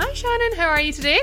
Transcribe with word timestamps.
Hi, 0.00 0.14
Shannon. 0.14 0.52
How 0.56 0.68
are 0.68 0.80
you 0.80 0.92
today? 0.92 1.18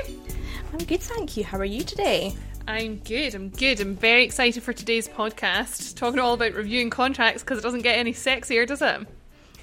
I'm 0.70 0.84
good, 0.84 1.00
thank 1.00 1.38
you. 1.38 1.44
How 1.44 1.56
are 1.56 1.64
you 1.64 1.82
today? 1.82 2.34
I'm 2.68 2.96
good. 2.96 3.34
I'm 3.34 3.48
good. 3.48 3.80
I'm 3.80 3.96
very 3.96 4.22
excited 4.22 4.62
for 4.62 4.74
today's 4.74 5.08
podcast, 5.08 5.96
talking 5.96 6.20
all 6.20 6.34
about 6.34 6.52
reviewing 6.52 6.90
contracts 6.90 7.42
because 7.42 7.58
it 7.58 7.62
doesn't 7.62 7.80
get 7.80 7.96
any 7.96 8.12
sexier, 8.12 8.66
does 8.66 8.82
it? 8.82 9.08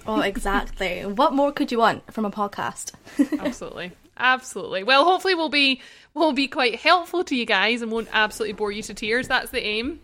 Oh, 0.07 0.21
exactly. 0.21 1.01
what 1.05 1.31
more 1.31 1.51
could 1.51 1.71
you 1.71 1.77
want 1.77 2.11
from 2.11 2.25
a 2.25 2.31
podcast? 2.31 2.93
Absolutely. 3.39 3.91
Absolutely. 4.17 4.81
Well, 4.81 5.03
hopefully 5.03 5.35
we'll 5.35 5.47
be 5.47 5.79
we'll 6.15 6.33
be 6.33 6.47
quite 6.47 6.79
helpful 6.79 7.23
to 7.25 7.35
you 7.35 7.45
guys 7.45 7.83
and 7.83 7.91
won't 7.91 8.09
absolutely 8.13 8.53
bore 8.53 8.71
you 8.71 8.81
to 8.81 8.95
tears. 8.95 9.27
That's 9.27 9.51
the 9.51 9.63
aim. 9.63 9.99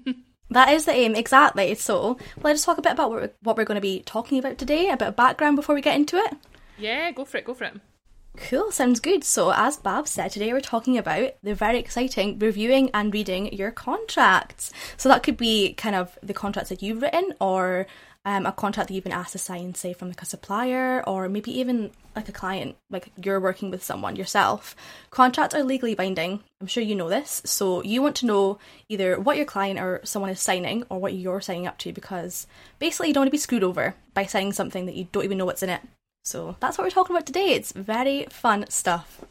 that 0.50 0.70
is 0.70 0.84
the 0.84 0.92
aim, 0.92 1.14
exactly. 1.14 1.76
So, 1.76 2.02
well, 2.02 2.18
let's 2.42 2.64
talk 2.64 2.78
a 2.78 2.82
bit 2.82 2.90
about 2.90 3.10
what 3.10 3.20
we're, 3.20 3.30
what 3.40 3.56
we're 3.56 3.64
going 3.66 3.76
to 3.76 3.80
be 3.80 4.00
talking 4.00 4.40
about 4.40 4.58
today, 4.58 4.90
a 4.90 4.96
bit 4.96 5.06
of 5.06 5.14
background 5.14 5.54
before 5.54 5.76
we 5.76 5.80
get 5.80 5.94
into 5.94 6.16
it. 6.16 6.34
Yeah, 6.76 7.12
go 7.12 7.24
for 7.24 7.36
it. 7.36 7.44
Go 7.44 7.54
for 7.54 7.62
it. 7.62 7.74
Cool, 8.46 8.70
sounds 8.70 9.00
good. 9.00 9.24
So, 9.24 9.52
as 9.52 9.76
Bab 9.76 10.06
said, 10.06 10.30
today 10.30 10.52
we're 10.52 10.60
talking 10.60 10.96
about 10.96 11.32
the 11.42 11.54
very 11.54 11.78
exciting 11.78 12.38
reviewing 12.38 12.88
and 12.94 13.12
reading 13.12 13.52
your 13.52 13.72
contracts. 13.72 14.72
So, 14.96 15.08
that 15.08 15.22
could 15.22 15.36
be 15.36 15.74
kind 15.74 15.96
of 15.96 16.16
the 16.22 16.32
contracts 16.32 16.70
that 16.70 16.80
you've 16.80 17.02
written 17.02 17.34
or 17.40 17.86
um, 18.24 18.46
a 18.46 18.52
contract 18.52 18.88
that 18.88 18.94
you've 18.94 19.04
been 19.04 19.12
asked 19.12 19.32
to 19.32 19.38
sign, 19.38 19.74
say, 19.74 19.92
from 19.92 20.08
like 20.08 20.22
a 20.22 20.26
supplier 20.26 21.02
or 21.06 21.28
maybe 21.28 21.58
even 21.58 21.90
like 22.14 22.28
a 22.28 22.32
client, 22.32 22.76
like 22.90 23.10
you're 23.22 23.40
working 23.40 23.70
with 23.70 23.82
someone 23.82 24.16
yourself. 24.16 24.76
Contracts 25.10 25.54
are 25.54 25.64
legally 25.64 25.94
binding. 25.94 26.40
I'm 26.60 26.68
sure 26.68 26.82
you 26.82 26.94
know 26.94 27.08
this. 27.08 27.42
So, 27.44 27.82
you 27.82 28.00
want 28.02 28.16
to 28.16 28.26
know 28.26 28.58
either 28.88 29.18
what 29.18 29.36
your 29.36 29.46
client 29.46 29.80
or 29.80 30.00
someone 30.04 30.30
is 30.30 30.40
signing 30.40 30.84
or 30.90 31.00
what 31.00 31.14
you're 31.14 31.40
signing 31.40 31.66
up 31.66 31.76
to 31.78 31.92
because 31.92 32.46
basically 32.78 33.08
you 33.08 33.14
don't 33.14 33.22
want 33.22 33.28
to 33.28 33.32
be 33.32 33.38
screwed 33.38 33.64
over 33.64 33.96
by 34.14 34.26
signing 34.26 34.52
something 34.52 34.86
that 34.86 34.94
you 34.94 35.08
don't 35.10 35.24
even 35.24 35.38
know 35.38 35.44
what's 35.44 35.62
in 35.64 35.70
it. 35.70 35.80
So 36.22 36.56
that's 36.60 36.76
what 36.76 36.84
we're 36.84 36.90
talking 36.90 37.16
about 37.16 37.26
today. 37.26 37.50
It's 37.50 37.72
very 37.72 38.26
fun 38.30 38.66
stuff. 38.68 39.24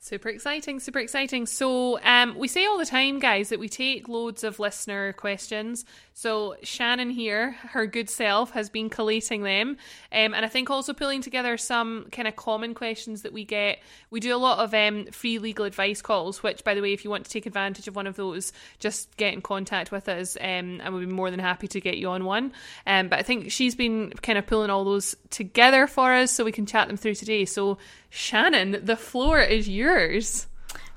Super 0.00 0.28
exciting, 0.28 0.80
super 0.80 0.98
exciting. 0.98 1.46
So, 1.46 1.98
um, 2.02 2.36
we 2.36 2.46
say 2.46 2.66
all 2.66 2.76
the 2.76 2.84
time, 2.84 3.18
guys, 3.18 3.48
that 3.48 3.58
we 3.58 3.70
take 3.70 4.06
loads 4.06 4.44
of 4.44 4.58
listener 4.58 5.14
questions. 5.14 5.86
So, 6.16 6.54
Shannon 6.62 7.10
here, 7.10 7.56
her 7.70 7.88
good 7.88 8.08
self, 8.08 8.52
has 8.52 8.70
been 8.70 8.88
collating 8.88 9.42
them. 9.42 9.70
Um, 10.12 10.32
and 10.32 10.44
I 10.44 10.48
think 10.48 10.70
also 10.70 10.92
pulling 10.92 11.22
together 11.22 11.56
some 11.56 12.06
kind 12.12 12.28
of 12.28 12.36
common 12.36 12.72
questions 12.72 13.22
that 13.22 13.32
we 13.32 13.44
get. 13.44 13.80
We 14.10 14.20
do 14.20 14.32
a 14.32 14.38
lot 14.38 14.60
of 14.60 14.72
um, 14.72 15.06
free 15.06 15.40
legal 15.40 15.64
advice 15.64 16.00
calls, 16.00 16.40
which, 16.40 16.62
by 16.62 16.74
the 16.74 16.82
way, 16.82 16.92
if 16.92 17.02
you 17.02 17.10
want 17.10 17.24
to 17.24 17.30
take 17.32 17.46
advantage 17.46 17.88
of 17.88 17.96
one 17.96 18.06
of 18.06 18.14
those, 18.14 18.52
just 18.78 19.16
get 19.16 19.34
in 19.34 19.42
contact 19.42 19.90
with 19.90 20.08
us 20.08 20.36
um, 20.36 20.80
and 20.80 20.94
we'll 20.94 21.00
be 21.00 21.06
more 21.06 21.32
than 21.32 21.40
happy 21.40 21.66
to 21.66 21.80
get 21.80 21.98
you 21.98 22.08
on 22.10 22.24
one. 22.24 22.52
Um, 22.86 23.08
but 23.08 23.18
I 23.18 23.22
think 23.22 23.50
she's 23.50 23.74
been 23.74 24.10
kind 24.10 24.38
of 24.38 24.46
pulling 24.46 24.70
all 24.70 24.84
those 24.84 25.16
together 25.30 25.88
for 25.88 26.14
us 26.14 26.30
so 26.30 26.44
we 26.44 26.52
can 26.52 26.64
chat 26.64 26.86
them 26.86 26.96
through 26.96 27.16
today. 27.16 27.44
So, 27.44 27.78
Shannon, 28.08 28.84
the 28.84 28.96
floor 28.96 29.40
is 29.40 29.68
yours. 29.68 30.46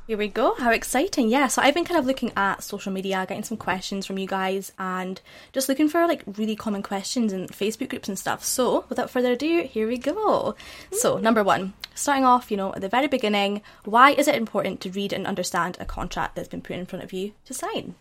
Here 0.07 0.17
we 0.17 0.29
go. 0.29 0.55
How 0.55 0.71
exciting. 0.71 1.27
Yeah, 1.27 1.47
so 1.47 1.61
I've 1.61 1.73
been 1.73 1.83
kind 1.83 1.99
of 1.99 2.05
looking 2.05 2.31
at 2.37 2.63
social 2.63 2.93
media, 2.93 3.25
getting 3.27 3.43
some 3.43 3.57
questions 3.57 4.05
from 4.05 4.17
you 4.17 4.25
guys 4.25 4.71
and 4.79 5.19
just 5.51 5.67
looking 5.67 5.89
for 5.89 6.07
like 6.07 6.23
really 6.37 6.55
common 6.55 6.81
questions 6.81 7.33
in 7.33 7.47
Facebook 7.47 7.89
groups 7.89 8.07
and 8.07 8.17
stuff. 8.17 8.41
So, 8.41 8.85
without 8.87 9.09
further 9.09 9.33
ado, 9.33 9.63
here 9.63 9.85
we 9.85 9.97
go. 9.97 10.55
So, 10.93 11.17
mm. 11.17 11.21
number 11.21 11.43
1, 11.43 11.73
starting 11.93 12.23
off, 12.23 12.49
you 12.49 12.55
know, 12.55 12.73
at 12.73 12.79
the 12.79 12.87
very 12.87 13.07
beginning, 13.07 13.61
why 13.83 14.11
is 14.11 14.29
it 14.29 14.35
important 14.35 14.79
to 14.79 14.91
read 14.91 15.11
and 15.11 15.27
understand 15.27 15.75
a 15.81 15.85
contract 15.85 16.37
that's 16.37 16.47
been 16.47 16.61
put 16.61 16.77
in 16.77 16.85
front 16.85 17.03
of 17.03 17.11
you 17.11 17.33
to 17.43 17.53
sign? 17.53 17.95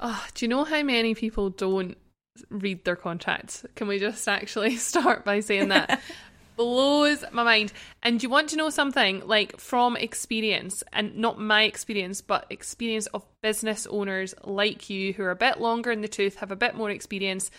Oh, 0.00 0.26
do 0.34 0.44
you 0.44 0.48
know 0.48 0.64
how 0.64 0.82
many 0.82 1.14
people 1.14 1.50
don't 1.50 1.96
read 2.50 2.84
their 2.84 2.96
contracts? 2.96 3.64
Can 3.76 3.86
we 3.86 4.00
just 4.00 4.26
actually 4.26 4.74
start 4.76 5.24
by 5.24 5.38
saying 5.38 5.68
that? 5.68 6.00
blows 6.56 7.24
my 7.32 7.42
mind. 7.42 7.72
And 8.02 8.22
you 8.22 8.28
want 8.28 8.48
to 8.50 8.56
know 8.56 8.70
something 8.70 9.22
like 9.26 9.58
from 9.58 9.96
experience, 9.96 10.82
and 10.92 11.16
not 11.16 11.38
my 11.38 11.64
experience, 11.64 12.20
but 12.20 12.46
experience 12.50 13.06
of 13.08 13.24
business 13.42 13.86
owners 13.86 14.34
like 14.44 14.90
you 14.90 15.12
who 15.12 15.22
are 15.22 15.30
a 15.30 15.36
bit 15.36 15.60
longer 15.60 15.92
in 15.92 16.00
the 16.00 16.08
tooth, 16.08 16.36
have 16.36 16.50
a 16.50 16.56
bit 16.56 16.74
more 16.74 16.90
experience. 16.90 17.50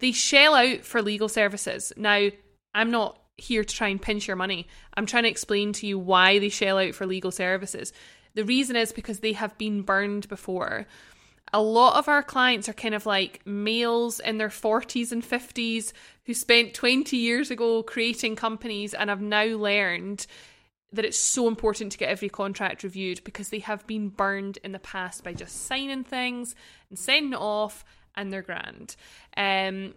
They 0.00 0.12
shell 0.12 0.54
out 0.54 0.84
for 0.84 1.02
legal 1.02 1.28
services. 1.28 1.92
Now, 1.96 2.28
I'm 2.74 2.90
not 2.90 3.20
here 3.36 3.64
to 3.64 3.74
try 3.74 3.88
and 3.88 4.02
pinch 4.02 4.26
your 4.26 4.36
money. 4.36 4.66
I'm 4.94 5.06
trying 5.06 5.22
to 5.22 5.30
explain 5.30 5.72
to 5.74 5.86
you 5.86 5.98
why 5.98 6.38
they 6.38 6.48
shell 6.48 6.78
out 6.78 6.94
for 6.94 7.06
legal 7.06 7.30
services. 7.30 7.92
The 8.34 8.44
reason 8.44 8.76
is 8.76 8.92
because 8.92 9.20
they 9.20 9.32
have 9.32 9.56
been 9.58 9.82
burned 9.82 10.28
before 10.28 10.86
a 11.52 11.62
lot 11.62 11.96
of 11.96 12.08
our 12.08 12.22
clients 12.22 12.68
are 12.68 12.74
kind 12.74 12.94
of 12.94 13.06
like 13.06 13.40
males 13.46 14.20
in 14.20 14.38
their 14.38 14.48
40s 14.48 15.12
and 15.12 15.22
50s 15.22 15.92
who 16.26 16.34
spent 16.34 16.74
20 16.74 17.16
years 17.16 17.50
ago 17.50 17.82
creating 17.82 18.36
companies 18.36 18.94
and 18.94 19.10
have 19.10 19.20
now 19.20 19.44
learned 19.44 20.26
that 20.92 21.04
it's 21.04 21.18
so 21.18 21.48
important 21.48 21.92
to 21.92 21.98
get 21.98 22.08
every 22.08 22.28
contract 22.28 22.82
reviewed 22.82 23.22
because 23.24 23.50
they 23.50 23.58
have 23.58 23.86
been 23.86 24.08
burned 24.08 24.58
in 24.64 24.72
the 24.72 24.78
past 24.78 25.22
by 25.22 25.32
just 25.32 25.66
signing 25.66 26.04
things 26.04 26.54
and 26.88 26.98
sending 26.98 27.32
it 27.32 27.38
off 27.38 27.84
and 28.14 28.32
they're 28.32 28.42
grand. 28.42 28.96
Um, 29.36 29.94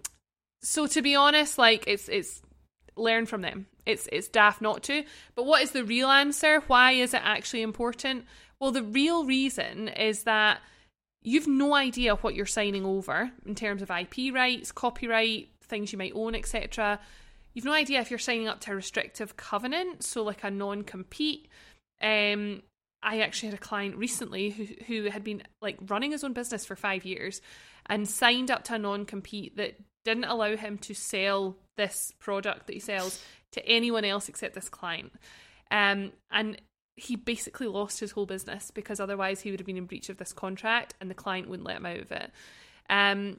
so 0.61 0.87
to 0.87 1.01
be 1.01 1.15
honest, 1.15 1.57
like 1.57 1.85
it's 1.87 2.07
it's 2.09 2.41
learn 2.95 3.25
from 3.25 3.41
them. 3.41 3.67
It's 3.85 4.07
it's 4.11 4.27
daft 4.27 4.61
not 4.61 4.83
to. 4.83 5.03
But 5.35 5.45
what 5.45 5.63
is 5.63 5.71
the 5.71 5.83
real 5.83 6.09
answer? 6.09 6.61
Why 6.67 6.91
is 6.91 7.13
it 7.13 7.21
actually 7.23 7.61
important? 7.61 8.25
Well, 8.59 8.71
the 8.71 8.83
real 8.83 9.25
reason 9.25 9.87
is 9.87 10.23
that 10.23 10.61
you've 11.23 11.47
no 11.47 11.75
idea 11.75 12.15
what 12.15 12.35
you're 12.35 12.45
signing 12.45 12.85
over 12.85 13.31
in 13.45 13.55
terms 13.55 13.81
of 13.81 13.91
IP 13.91 14.33
rights, 14.33 14.71
copyright, 14.71 15.49
things 15.61 15.91
you 15.91 15.97
might 15.97 16.13
own, 16.15 16.35
etc. 16.35 16.99
You've 17.53 17.65
no 17.65 17.73
idea 17.73 17.99
if 17.99 18.09
you're 18.09 18.19
signing 18.19 18.47
up 18.47 18.59
to 18.61 18.71
a 18.71 18.75
restrictive 18.75 19.37
covenant, 19.37 20.03
so 20.03 20.23
like 20.23 20.43
a 20.43 20.51
non 20.51 20.83
compete. 20.83 21.47
Um, 22.01 22.63
I 23.03 23.19
actually 23.19 23.49
had 23.49 23.57
a 23.57 23.61
client 23.61 23.97
recently 23.97 24.51
who 24.51 24.67
who 24.85 25.09
had 25.09 25.23
been 25.23 25.43
like 25.61 25.77
running 25.87 26.11
his 26.11 26.23
own 26.23 26.33
business 26.33 26.65
for 26.65 26.75
five 26.75 27.05
years 27.05 27.41
and 27.87 28.07
signed 28.07 28.51
up 28.51 28.63
to 28.65 28.75
a 28.75 28.79
non 28.79 29.05
compete 29.05 29.57
that 29.57 29.75
didn't 30.03 30.25
allow 30.25 30.55
him 30.55 30.77
to 30.79 30.93
sell 30.93 31.57
this 31.77 32.13
product 32.19 32.67
that 32.67 32.73
he 32.73 32.79
sells 32.79 33.23
to 33.51 33.65
anyone 33.67 34.05
else 34.05 34.29
except 34.29 34.55
this 34.55 34.69
client. 34.69 35.11
Um, 35.69 36.11
and 36.31 36.59
he 36.95 37.15
basically 37.15 37.67
lost 37.67 37.99
his 37.99 38.11
whole 38.11 38.25
business 38.25 38.71
because 38.71 38.99
otherwise 38.99 39.41
he 39.41 39.51
would 39.51 39.59
have 39.59 39.67
been 39.67 39.77
in 39.77 39.85
breach 39.85 40.09
of 40.09 40.17
this 40.17 40.33
contract 40.33 40.93
and 40.99 41.09
the 41.09 41.15
client 41.15 41.49
wouldn't 41.49 41.67
let 41.67 41.77
him 41.77 41.85
out 41.85 41.99
of 41.99 42.11
it. 42.11 42.31
Um, 42.89 43.37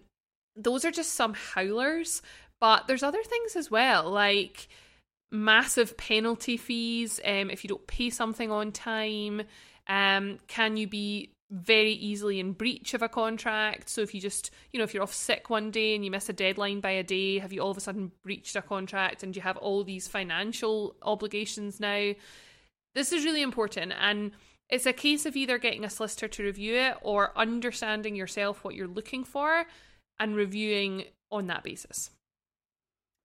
those 0.56 0.84
are 0.84 0.90
just 0.90 1.12
some 1.12 1.34
howlers, 1.34 2.22
but 2.60 2.86
there's 2.86 3.02
other 3.02 3.22
things 3.22 3.56
as 3.56 3.70
well, 3.70 4.10
like 4.10 4.68
massive 5.30 5.96
penalty 5.96 6.56
fees 6.56 7.20
um, 7.24 7.50
if 7.50 7.64
you 7.64 7.68
don't 7.68 7.86
pay 7.86 8.10
something 8.10 8.50
on 8.50 8.72
time. 8.72 9.42
Um, 9.88 10.38
can 10.46 10.76
you 10.76 10.86
be 10.86 11.32
very 11.50 11.92
easily 11.92 12.40
in 12.40 12.52
breach 12.52 12.94
of 12.94 13.02
a 13.02 13.08
contract? 13.08 13.88
So 13.88 14.00
if 14.00 14.14
you 14.14 14.20
just, 14.20 14.50
you 14.72 14.78
know, 14.78 14.84
if 14.84 14.94
you're 14.94 15.02
off 15.02 15.12
sick 15.12 15.50
one 15.50 15.70
day 15.70 15.94
and 15.94 16.04
you 16.04 16.10
miss 16.10 16.28
a 16.28 16.32
deadline 16.32 16.80
by 16.80 16.90
a 16.90 17.02
day, 17.02 17.38
have 17.38 17.52
you 17.52 17.60
all 17.60 17.70
of 17.70 17.76
a 17.76 17.80
sudden 17.80 18.12
breached 18.22 18.56
a 18.56 18.62
contract 18.62 19.22
and 19.22 19.36
you 19.36 19.42
have 19.42 19.56
all 19.56 19.84
these 19.84 20.08
financial 20.08 20.96
obligations 21.02 21.80
now? 21.80 22.12
This 22.94 23.12
is 23.12 23.24
really 23.24 23.42
important 23.42 23.92
and 23.98 24.32
it's 24.68 24.86
a 24.86 24.92
case 24.92 25.26
of 25.26 25.36
either 25.36 25.58
getting 25.58 25.84
a 25.84 25.90
solicitor 25.90 26.28
to 26.28 26.44
review 26.44 26.74
it 26.74 26.96
or 27.02 27.32
understanding 27.36 28.16
yourself 28.16 28.64
what 28.64 28.74
you're 28.74 28.88
looking 28.88 29.22
for 29.22 29.66
and 30.18 30.34
reviewing 30.34 31.04
on 31.30 31.46
that 31.48 31.62
basis. 31.62 32.10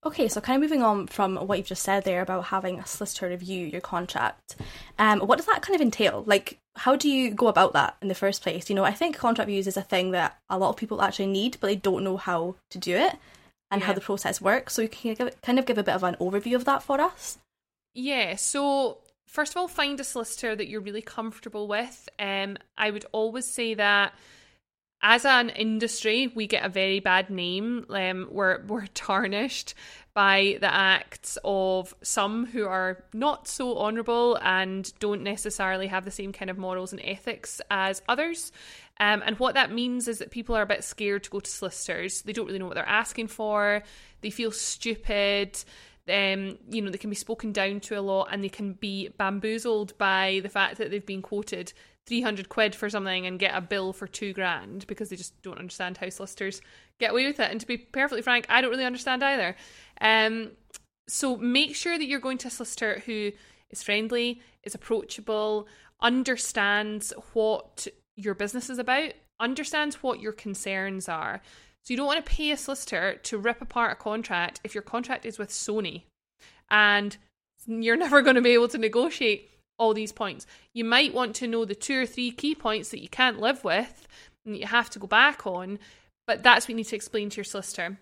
Okay, 0.06 0.28
so 0.28 0.42
kind 0.42 0.58
of 0.58 0.62
moving 0.62 0.84
on 0.84 1.08
from 1.08 1.36
what 1.36 1.58
you've 1.58 1.68
just 1.68 1.84
said 1.84 2.04
there 2.04 2.22
about 2.22 2.46
having 2.46 2.80
a 2.80 2.86
solicitor 2.86 3.30
review 3.30 3.66
your 3.66 3.82
contract, 3.82 4.56
um, 5.00 5.22
what 5.22 5.38
does 5.38 5.48
that 5.48 5.62
kind 5.62 5.76
of 5.76 5.82
entail? 5.82 6.24
Like, 6.26 6.60
how 6.76 6.96
do 6.96 7.10
you 7.10 7.32
go 7.32 7.48
about 7.48 7.74
that 7.74 7.98
in 8.02 8.08
the 8.08 8.16
first 8.16 8.44
place? 8.44 8.70
You 8.70 8.76
know, 8.76 8.84
I 8.84 8.94
think 8.94 9.18
contract 9.18 9.48
reviews 9.48 9.68
is 9.68 9.78
a 9.78 9.82
thing 9.82 10.12
that 10.12 10.38
a 10.50 10.58
lot 10.58 10.70
of 10.70 10.78
people 10.78 11.02
actually 11.02 11.28
need, 11.28 11.58
but 11.60 11.68
they 11.68 11.76
don't 11.76 12.04
know 12.04 12.18
how 12.18 12.56
to 12.70 12.78
do 12.78 12.96
it 12.96 13.16
and 13.72 13.82
yeah. 13.82 13.88
how 13.88 13.94
the 13.94 14.02
process 14.02 14.40
works. 14.40 14.74
So 14.74 14.84
you 14.84 14.90
can 14.90 15.14
give, 15.14 15.42
kind 15.42 15.60
of 15.60 15.66
give 15.66 15.78
a 15.78 15.84
bit 15.84 15.96
of 15.96 16.04
an 16.04 16.16
overview 16.22 16.56
of 16.56 16.66
that 16.66 16.84
for 16.84 17.02
us. 17.02 17.40
Yeah, 17.94 18.36
so 18.36 19.00
first 19.28 19.54
of 19.54 19.58
all, 19.58 19.68
find 19.68 20.00
a 20.00 20.04
solicitor 20.04 20.56
that 20.56 20.68
you're 20.68 20.82
really 20.82 21.02
comfortable 21.02 21.68
with. 21.68 22.10
Um, 22.18 22.58
I 22.78 22.90
would 22.90 23.06
always 23.12 23.46
say 23.46 23.76
that 23.76 24.14
as 25.02 25.26
an 25.26 25.50
industry, 25.50 26.32
we 26.34 26.48
get 26.48 26.66
a 26.66 26.70
very 26.70 27.00
bad 27.00 27.30
name. 27.30 27.86
Um, 27.90 28.28
we're 28.32 28.64
we're 28.68 28.88
tarnished 28.88 29.76
by 30.14 30.58
the 30.60 30.74
acts 30.74 31.38
of 31.44 31.94
some 32.02 32.48
who 32.48 32.66
are 32.66 33.04
not 33.14 33.48
so 33.48 33.78
honourable 33.78 34.40
and 34.42 34.92
don't 34.98 35.22
necessarily 35.22 35.86
have 35.86 36.06
the 36.06 36.12
same 36.12 36.34
kind 36.34 36.50
of 36.50 36.58
morals 36.58 36.92
and 36.92 37.02
ethics 37.04 37.62
as 37.70 38.02
others. 38.10 38.52
Um, 39.00 39.22
and 39.24 39.38
what 39.38 39.54
that 39.54 39.72
means 39.72 40.08
is 40.08 40.18
that 40.18 40.32
people 40.32 40.56
are 40.56 40.64
a 40.64 40.68
bit 40.68 40.84
scared 40.84 41.26
to 41.26 41.30
go 41.30 41.40
to 41.40 41.50
solicitors. 41.50 42.24
They 42.24 42.34
don't 42.34 42.48
really 42.48 42.58
know 42.58 42.66
what 42.66 42.74
they're 42.74 42.90
asking 42.90 43.28
for. 43.28 43.84
They 44.22 44.32
feel 44.32 44.50
stupid 44.50 45.64
um, 46.10 46.58
you 46.70 46.82
know, 46.82 46.90
they 46.90 46.98
can 46.98 47.10
be 47.10 47.16
spoken 47.16 47.52
down 47.52 47.80
to 47.82 47.98
a 47.98 48.02
lot 48.02 48.30
and 48.32 48.44
they 48.44 48.50
can 48.50 48.74
be 48.74 49.10
bamboozled 49.18 49.98
by 49.98 50.40
the 50.44 50.50
fact 50.50 50.78
that 50.78 50.92
they've 50.92 51.06
been 51.06 51.22
quoted 51.22 51.74
300 52.08 52.48
quid 52.50 52.74
for 52.74 52.90
something 52.90 53.26
and 53.26 53.40
get 53.40 53.56
a 53.56 53.62
bill 53.62 53.94
for 53.94 54.08
two 54.08 54.34
grand 54.34 54.88
because 54.88 55.10
they 55.10 55.16
just 55.16 55.40
don't 55.42 55.60
understand 55.60 55.98
how 55.98 56.10
solicitors 56.10 56.62
get 57.00 57.12
away 57.12 57.28
with 57.28 57.40
it. 57.40 57.52
And 57.52 57.60
to 57.60 57.68
be 57.68 57.78
perfectly 57.78 58.22
frank, 58.22 58.46
I 58.50 58.62
don't 58.62 58.72
really 58.72 58.86
understand 58.86 59.24
either. 59.24 59.56
Um, 60.00 60.52
so 61.08 61.38
make 61.38 61.76
sure 61.76 61.98
that 61.98 62.06
you're 62.06 62.20
going 62.20 62.38
to 62.40 62.48
a 62.48 62.52
solicitor 62.52 63.02
who 63.06 63.32
is 63.70 63.84
friendly, 63.84 64.42
is 64.64 64.76
approachable, 64.76 65.68
understands 66.02 67.14
what 67.34 67.88
your 68.16 68.34
business 68.34 68.70
is 68.70 68.80
about, 68.80 69.14
understands 69.40 70.02
what 70.02 70.20
your 70.20 70.34
concerns 70.34 71.10
are. 71.10 71.42
So 71.88 71.94
you 71.94 71.98
don't 72.00 72.08
want 72.08 72.26
to 72.26 72.30
pay 72.30 72.52
a 72.52 72.58
solicitor 72.58 73.16
to 73.24 73.38
rip 73.38 73.62
apart 73.62 73.94
a 73.94 73.96
contract 73.96 74.60
if 74.66 74.76
your 74.76 74.82
contract 74.82 75.26
is 75.26 75.40
with 75.40 75.48
Sony 75.48 76.04
and 76.70 77.16
you're 77.66 77.96
never 78.06 78.22
going 78.22 78.36
to 78.36 78.42
be 78.42 78.50
able 78.50 78.68
to 78.68 78.78
negotiate 78.78 79.50
all 79.80 79.94
these 79.94 80.12
points. 80.12 80.46
You 80.74 80.84
might 80.84 81.14
want 81.14 81.34
to 81.38 81.48
know 81.48 81.64
the 81.64 81.76
two 81.76 82.02
or 82.02 82.06
three 82.06 82.32
key 82.32 82.56
points 82.56 82.90
that 82.90 83.02
you 83.02 83.08
can't 83.08 83.40
live 83.40 83.64
with 83.64 84.06
and 84.44 84.54
that 84.54 84.60
you 84.60 84.68
have 84.68 84.90
to 84.90 85.00
go 85.00 85.08
back 85.08 85.48
on, 85.48 85.80
but 86.26 86.44
that's 86.44 86.66
what 86.66 86.72
you 86.72 86.76
need 86.76 86.88
to 86.88 86.96
explain 86.98 87.30
to 87.30 87.38
your 87.38 87.46
solicitor. 87.46 87.98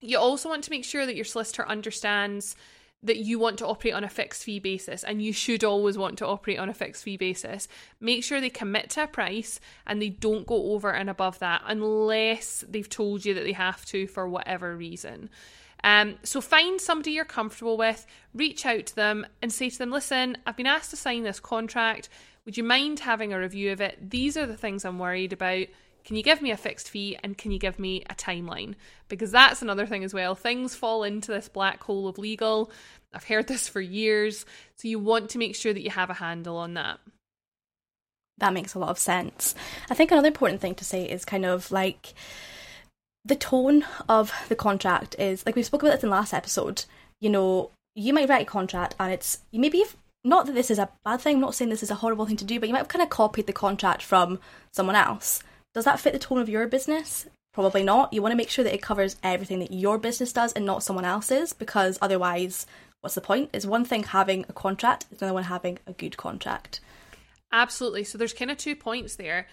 You 0.00 0.18
also 0.18 0.48
want 0.48 0.64
to 0.64 0.72
make 0.72 0.84
sure 0.84 1.06
that 1.06 1.14
your 1.14 1.24
solicitor 1.24 1.68
understands 1.68 2.56
that 3.02 3.18
you 3.18 3.38
want 3.38 3.58
to 3.58 3.66
operate 3.66 3.94
on 3.94 4.04
a 4.04 4.08
fixed 4.08 4.44
fee 4.44 4.58
basis 4.58 5.02
and 5.04 5.22
you 5.22 5.32
should 5.32 5.64
always 5.64 5.96
want 5.96 6.18
to 6.18 6.26
operate 6.26 6.58
on 6.58 6.68
a 6.68 6.74
fixed 6.74 7.02
fee 7.02 7.16
basis. 7.16 7.66
Make 7.98 8.22
sure 8.22 8.40
they 8.40 8.50
commit 8.50 8.90
to 8.90 9.04
a 9.04 9.06
price 9.06 9.58
and 9.86 10.00
they 10.00 10.10
don't 10.10 10.46
go 10.46 10.72
over 10.72 10.92
and 10.92 11.08
above 11.08 11.38
that 11.38 11.62
unless 11.66 12.64
they've 12.68 12.88
told 12.88 13.24
you 13.24 13.32
that 13.34 13.44
they 13.44 13.52
have 13.52 13.84
to 13.86 14.06
for 14.06 14.28
whatever 14.28 14.76
reason. 14.76 15.30
Um, 15.82 16.16
so 16.22 16.42
find 16.42 16.78
somebody 16.78 17.12
you're 17.12 17.24
comfortable 17.24 17.78
with, 17.78 18.06
reach 18.34 18.66
out 18.66 18.84
to 18.86 18.96
them 18.96 19.26
and 19.40 19.50
say 19.50 19.70
to 19.70 19.78
them, 19.78 19.90
listen, 19.90 20.36
I've 20.46 20.56
been 20.56 20.66
asked 20.66 20.90
to 20.90 20.96
sign 20.96 21.22
this 21.22 21.40
contract. 21.40 22.10
Would 22.44 22.58
you 22.58 22.64
mind 22.64 23.00
having 23.00 23.32
a 23.32 23.38
review 23.38 23.72
of 23.72 23.80
it? 23.80 24.10
These 24.10 24.36
are 24.36 24.46
the 24.46 24.58
things 24.58 24.84
I'm 24.84 24.98
worried 24.98 25.32
about. 25.32 25.68
Can 26.04 26.16
you 26.16 26.22
give 26.22 26.42
me 26.42 26.50
a 26.50 26.56
fixed 26.56 26.90
fee 26.90 27.16
and 27.22 27.36
can 27.36 27.50
you 27.50 27.58
give 27.58 27.78
me 27.78 28.02
a 28.08 28.14
timeline? 28.14 28.74
Because 29.08 29.30
that's 29.30 29.62
another 29.62 29.86
thing 29.86 30.04
as 30.04 30.14
well. 30.14 30.34
Things 30.34 30.74
fall 30.74 31.04
into 31.04 31.32
this 31.32 31.48
black 31.48 31.82
hole 31.82 32.08
of 32.08 32.18
legal. 32.18 32.70
I've 33.12 33.24
heard 33.24 33.46
this 33.46 33.68
for 33.68 33.80
years. 33.80 34.44
So 34.76 34.88
you 34.88 34.98
want 34.98 35.30
to 35.30 35.38
make 35.38 35.54
sure 35.54 35.72
that 35.72 35.82
you 35.82 35.90
have 35.90 36.10
a 36.10 36.14
handle 36.14 36.56
on 36.56 36.74
that. 36.74 36.98
That 38.38 38.54
makes 38.54 38.74
a 38.74 38.78
lot 38.78 38.90
of 38.90 38.98
sense. 38.98 39.54
I 39.90 39.94
think 39.94 40.10
another 40.10 40.28
important 40.28 40.60
thing 40.60 40.74
to 40.76 40.84
say 40.84 41.08
is 41.08 41.24
kind 41.24 41.44
of 41.44 41.70
like 41.70 42.14
the 43.24 43.36
tone 43.36 43.84
of 44.08 44.32
the 44.48 44.56
contract 44.56 45.14
is 45.18 45.44
like 45.44 45.56
we 45.56 45.62
spoke 45.62 45.82
about 45.82 45.92
this 45.92 46.04
in 46.04 46.10
last 46.10 46.32
episode. 46.32 46.84
You 47.20 47.30
know, 47.30 47.70
you 47.94 48.14
might 48.14 48.28
write 48.28 48.42
a 48.42 48.46
contract 48.46 48.94
and 48.98 49.12
it's 49.12 49.40
you 49.50 49.60
maybe 49.60 49.84
not 50.24 50.46
that 50.46 50.54
this 50.54 50.70
is 50.70 50.78
a 50.78 50.88
bad 51.04 51.20
thing, 51.20 51.36
I'm 51.36 51.40
not 51.40 51.54
saying 51.54 51.70
this 51.70 51.82
is 51.82 51.90
a 51.90 51.96
horrible 51.96 52.26
thing 52.26 52.36
to 52.36 52.44
do, 52.44 52.60
but 52.60 52.68
you 52.68 52.72
might 52.72 52.80
have 52.80 52.88
kind 52.88 53.02
of 53.02 53.10
copied 53.10 53.46
the 53.46 53.52
contract 53.52 54.02
from 54.02 54.38
someone 54.72 54.96
else. 54.96 55.42
Does 55.74 55.84
that 55.84 56.00
fit 56.00 56.12
the 56.12 56.18
tone 56.18 56.38
of 56.38 56.48
your 56.48 56.66
business? 56.66 57.26
Probably 57.52 57.82
not. 57.82 58.12
You 58.12 58.22
want 58.22 58.32
to 58.32 58.36
make 58.36 58.50
sure 58.50 58.64
that 58.64 58.74
it 58.74 58.82
covers 58.82 59.16
everything 59.22 59.60
that 59.60 59.72
your 59.72 59.98
business 59.98 60.32
does 60.32 60.52
and 60.52 60.66
not 60.66 60.82
someone 60.82 61.04
else's, 61.04 61.52
because 61.52 61.98
otherwise, 62.02 62.66
what's 63.00 63.14
the 63.14 63.20
point? 63.20 63.50
It's 63.52 63.66
one 63.66 63.84
thing 63.84 64.02
having 64.02 64.44
a 64.48 64.52
contract, 64.52 65.06
it's 65.10 65.22
another 65.22 65.34
one 65.34 65.44
having 65.44 65.78
a 65.86 65.92
good 65.92 66.16
contract. 66.16 66.80
Absolutely. 67.52 68.04
So 68.04 68.18
there's 68.18 68.32
kind 68.32 68.50
of 68.50 68.58
two 68.58 68.76
points 68.76 69.16
there. 69.16 69.46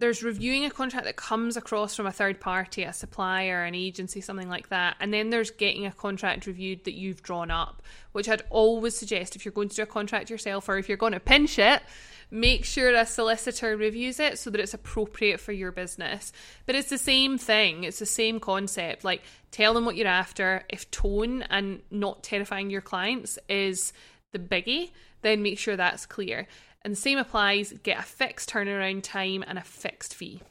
There's 0.00 0.22
reviewing 0.22 0.64
a 0.64 0.70
contract 0.70 1.06
that 1.06 1.16
comes 1.16 1.56
across 1.56 1.96
from 1.96 2.06
a 2.06 2.12
third 2.12 2.40
party, 2.40 2.84
a 2.84 2.92
supplier, 2.92 3.64
an 3.64 3.74
agency, 3.74 4.20
something 4.20 4.48
like 4.48 4.68
that. 4.68 4.96
And 5.00 5.12
then 5.12 5.30
there's 5.30 5.50
getting 5.50 5.86
a 5.86 5.90
contract 5.90 6.46
reviewed 6.46 6.84
that 6.84 6.94
you've 6.94 7.22
drawn 7.22 7.50
up, 7.50 7.82
which 8.12 8.28
I'd 8.28 8.42
always 8.50 8.96
suggest 8.96 9.34
if 9.34 9.44
you're 9.44 9.52
going 9.52 9.68
to 9.70 9.76
do 9.76 9.82
a 9.82 9.86
contract 9.86 10.30
yourself 10.30 10.68
or 10.68 10.78
if 10.78 10.88
you're 10.88 10.96
going 10.96 11.14
to 11.14 11.20
pinch 11.20 11.58
it, 11.58 11.82
make 12.30 12.64
sure 12.64 12.94
a 12.94 13.06
solicitor 13.06 13.76
reviews 13.76 14.20
it 14.20 14.38
so 14.38 14.50
that 14.50 14.60
it's 14.60 14.74
appropriate 14.74 15.40
for 15.40 15.52
your 15.52 15.72
business. 15.72 16.32
But 16.66 16.74
it's 16.74 16.90
the 16.90 16.98
same 16.98 17.38
thing, 17.38 17.84
it's 17.84 17.98
the 17.98 18.06
same 18.06 18.40
concept. 18.40 19.04
Like, 19.04 19.22
tell 19.50 19.74
them 19.74 19.84
what 19.84 19.96
you're 19.96 20.06
after. 20.06 20.64
If 20.68 20.90
tone 20.90 21.42
and 21.42 21.80
not 21.90 22.22
terrifying 22.22 22.70
your 22.70 22.82
clients 22.82 23.38
is 23.48 23.92
the 24.32 24.38
biggie, 24.38 24.90
then 25.22 25.42
make 25.42 25.58
sure 25.58 25.76
that's 25.76 26.06
clear. 26.06 26.46
And 26.82 26.92
the 26.92 27.00
same 27.00 27.18
applies 27.18 27.72
get 27.82 27.98
a 27.98 28.02
fixed 28.02 28.50
turnaround 28.50 29.02
time 29.02 29.44
and 29.46 29.58
a 29.58 29.64
fixed 29.64 30.14
fee. 30.14 30.42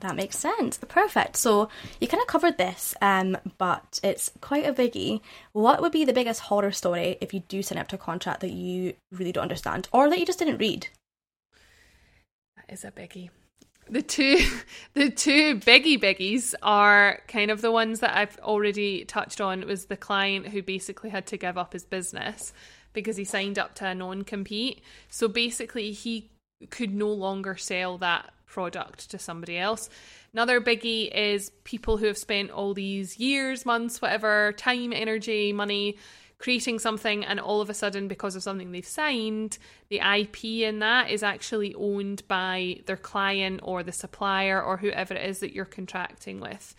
That 0.00 0.16
makes 0.16 0.38
sense. 0.38 0.78
Perfect. 0.88 1.36
So 1.36 1.70
you 2.00 2.08
kind 2.08 2.20
of 2.20 2.26
covered 2.26 2.58
this, 2.58 2.94
um, 3.00 3.36
but 3.56 3.98
it's 4.02 4.30
quite 4.40 4.66
a 4.66 4.72
biggie. 4.72 5.20
What 5.52 5.80
would 5.80 5.92
be 5.92 6.04
the 6.04 6.12
biggest 6.12 6.42
horror 6.42 6.72
story 6.72 7.16
if 7.20 7.32
you 7.32 7.40
do 7.40 7.62
sign 7.62 7.78
up 7.78 7.88
to 7.88 7.96
a 7.96 7.98
contract 7.98 8.40
that 8.40 8.52
you 8.52 8.94
really 9.10 9.32
don't 9.32 9.42
understand 9.42 9.88
or 9.92 10.10
that 10.10 10.18
you 10.18 10.26
just 10.26 10.38
didn't 10.38 10.58
read? 10.58 10.88
That 12.56 12.72
is 12.72 12.84
a 12.84 12.90
biggie. 12.90 13.30
The 13.88 14.02
two, 14.02 14.38
the 14.94 15.10
two 15.10 15.56
biggie 15.60 16.00
biggies 16.00 16.54
are 16.62 17.20
kind 17.26 17.50
of 17.50 17.62
the 17.62 17.72
ones 17.72 18.00
that 18.00 18.16
I've 18.16 18.38
already 18.40 19.04
touched 19.06 19.40
on. 19.40 19.62
It 19.62 19.68
was 19.68 19.86
the 19.86 19.96
client 19.96 20.48
who 20.48 20.62
basically 20.62 21.08
had 21.08 21.26
to 21.28 21.38
give 21.38 21.56
up 21.56 21.72
his 21.72 21.84
business 21.84 22.52
because 22.92 23.16
he 23.16 23.24
signed 23.24 23.58
up 23.58 23.74
to 23.76 23.86
a 23.86 23.94
non 23.94 24.24
compete. 24.24 24.82
So 25.08 25.28
basically, 25.28 25.92
he 25.92 26.30
could 26.70 26.94
no 26.94 27.08
longer 27.08 27.56
sell 27.56 27.98
that 27.98 28.32
product 28.46 29.10
to 29.10 29.18
somebody 29.18 29.58
else. 29.58 29.90
Another 30.32 30.60
biggie 30.60 31.12
is 31.14 31.50
people 31.64 31.96
who 31.96 32.06
have 32.06 32.18
spent 32.18 32.50
all 32.50 32.74
these 32.74 33.18
years, 33.18 33.66
months, 33.66 34.00
whatever, 34.00 34.52
time, 34.56 34.92
energy, 34.92 35.52
money 35.52 35.96
creating 36.38 36.78
something, 36.78 37.24
and 37.24 37.40
all 37.40 37.60
of 37.60 37.70
a 37.70 37.74
sudden, 37.74 38.08
because 38.08 38.36
of 38.36 38.42
something 38.42 38.70
they've 38.70 38.86
signed, 38.86 39.58
the 39.88 40.00
IP 40.00 40.44
in 40.44 40.80
that 40.80 41.10
is 41.10 41.22
actually 41.22 41.74
owned 41.74 42.22
by 42.28 42.80
their 42.86 42.96
client 42.96 43.60
or 43.62 43.82
the 43.82 43.92
supplier 43.92 44.62
or 44.62 44.76
whoever 44.76 45.14
it 45.14 45.28
is 45.28 45.40
that 45.40 45.54
you're 45.54 45.64
contracting 45.64 46.40
with. 46.40 46.74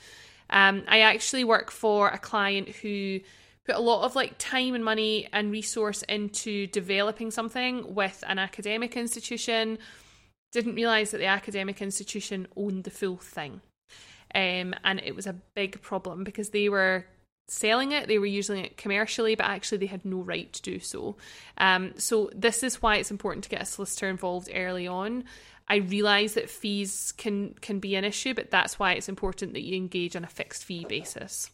Um, 0.50 0.84
I 0.88 1.00
actually 1.00 1.44
work 1.44 1.72
for 1.72 2.10
a 2.10 2.20
client 2.20 2.70
who 2.70 3.20
put 3.68 3.76
a 3.76 3.80
lot 3.80 4.06
of 4.06 4.16
like 4.16 4.36
time 4.38 4.74
and 4.74 4.84
money 4.84 5.28
and 5.34 5.52
resource 5.52 6.02
into 6.04 6.68
developing 6.68 7.30
something 7.30 7.94
with 7.94 8.24
an 8.28 8.40
academic 8.40 8.96
institution. 8.96 9.78
Didn't 10.54 10.76
realize 10.76 11.12
that 11.12 11.18
the 11.18 11.26
academic 11.26 11.82
institution 11.82 12.48
owned 12.56 12.86
the 12.86 12.92
full 12.92 13.18
thing. 13.18 13.62
Um, 14.34 14.74
and 14.84 15.02
it 15.04 15.16
was 15.16 15.28
a 15.28 15.36
big 15.54 15.82
problem 15.82 16.24
because 16.24 16.50
they 16.50 16.70
were 16.70 17.06
selling 17.50 17.94
it 17.94 18.10
they 18.10 18.20
were 18.20 18.26
using 18.26 18.58
it 18.58 18.76
commercially 18.76 19.34
but 19.34 19.46
actually 19.46 19.78
they 19.78 19.86
had 19.86 20.04
no 20.04 20.22
right 20.22 20.52
to 20.54 20.62
do 20.62 20.80
so. 20.80 21.18
Um, 21.58 21.94
so 21.98 22.30
this 22.34 22.64
is 22.64 22.82
why 22.82 22.96
it's 22.96 23.12
important 23.12 23.44
to 23.46 23.50
get 23.50 23.62
a 23.62 23.66
solicitor 23.66 24.10
involved 24.10 24.50
early 24.54 24.88
on. 24.88 25.26
I 25.70 25.78
realize 25.78 26.36
that 26.36 26.50
fees 26.50 27.14
can 27.18 27.54
can 27.60 27.80
be 27.80 27.96
an 27.96 28.06
issue, 28.06 28.34
but 28.34 28.52
that's 28.52 28.80
why 28.80 28.94
it's 28.94 29.10
important 29.10 29.54
that 29.54 29.64
you 29.64 29.76
engage 29.76 30.16
on 30.16 30.24
a 30.24 30.28
fixed 30.28 30.64
fee 30.64 30.86
basis 30.86 31.50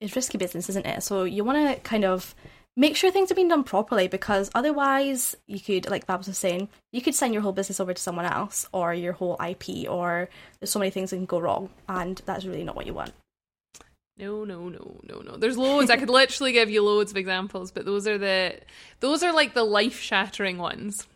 it's 0.00 0.16
risky 0.16 0.38
business, 0.38 0.68
isn't 0.68 0.86
it? 0.86 1.02
So 1.02 1.24
you 1.24 1.44
want 1.44 1.68
to 1.68 1.80
kind 1.82 2.04
of 2.04 2.34
make 2.76 2.96
sure 2.96 3.10
things 3.10 3.30
are 3.30 3.36
being 3.36 3.48
done 3.48 3.64
properly 3.64 4.08
because 4.08 4.50
otherwise 4.54 5.36
you 5.46 5.60
could, 5.60 5.88
like 5.88 6.06
Babs 6.06 6.26
was 6.26 6.38
saying, 6.38 6.68
you 6.92 7.00
could 7.00 7.14
send 7.14 7.32
your 7.32 7.42
whole 7.42 7.52
business 7.52 7.80
over 7.80 7.94
to 7.94 8.02
someone 8.02 8.24
else 8.24 8.66
or 8.72 8.92
your 8.92 9.12
whole 9.12 9.40
IP 9.46 9.88
or 9.88 10.28
there's 10.58 10.70
so 10.70 10.78
many 10.78 10.90
things 10.90 11.10
that 11.10 11.16
can 11.16 11.26
go 11.26 11.38
wrong 11.38 11.70
and 11.88 12.20
that's 12.26 12.44
really 12.44 12.64
not 12.64 12.76
what 12.76 12.86
you 12.86 12.94
want. 12.94 13.12
No, 14.16 14.44
no, 14.44 14.68
no, 14.68 15.00
no, 15.02 15.20
no. 15.20 15.36
There's 15.36 15.58
loads. 15.58 15.90
I 15.90 15.96
could 15.96 16.10
literally 16.10 16.52
give 16.52 16.70
you 16.70 16.82
loads 16.82 17.10
of 17.10 17.16
examples, 17.16 17.72
but 17.72 17.84
those 17.84 18.06
are 18.06 18.18
the 18.18 18.60
those 19.00 19.24
are 19.24 19.32
like 19.32 19.54
the 19.54 19.64
life 19.64 20.00
shattering 20.00 20.58
ones. 20.58 21.06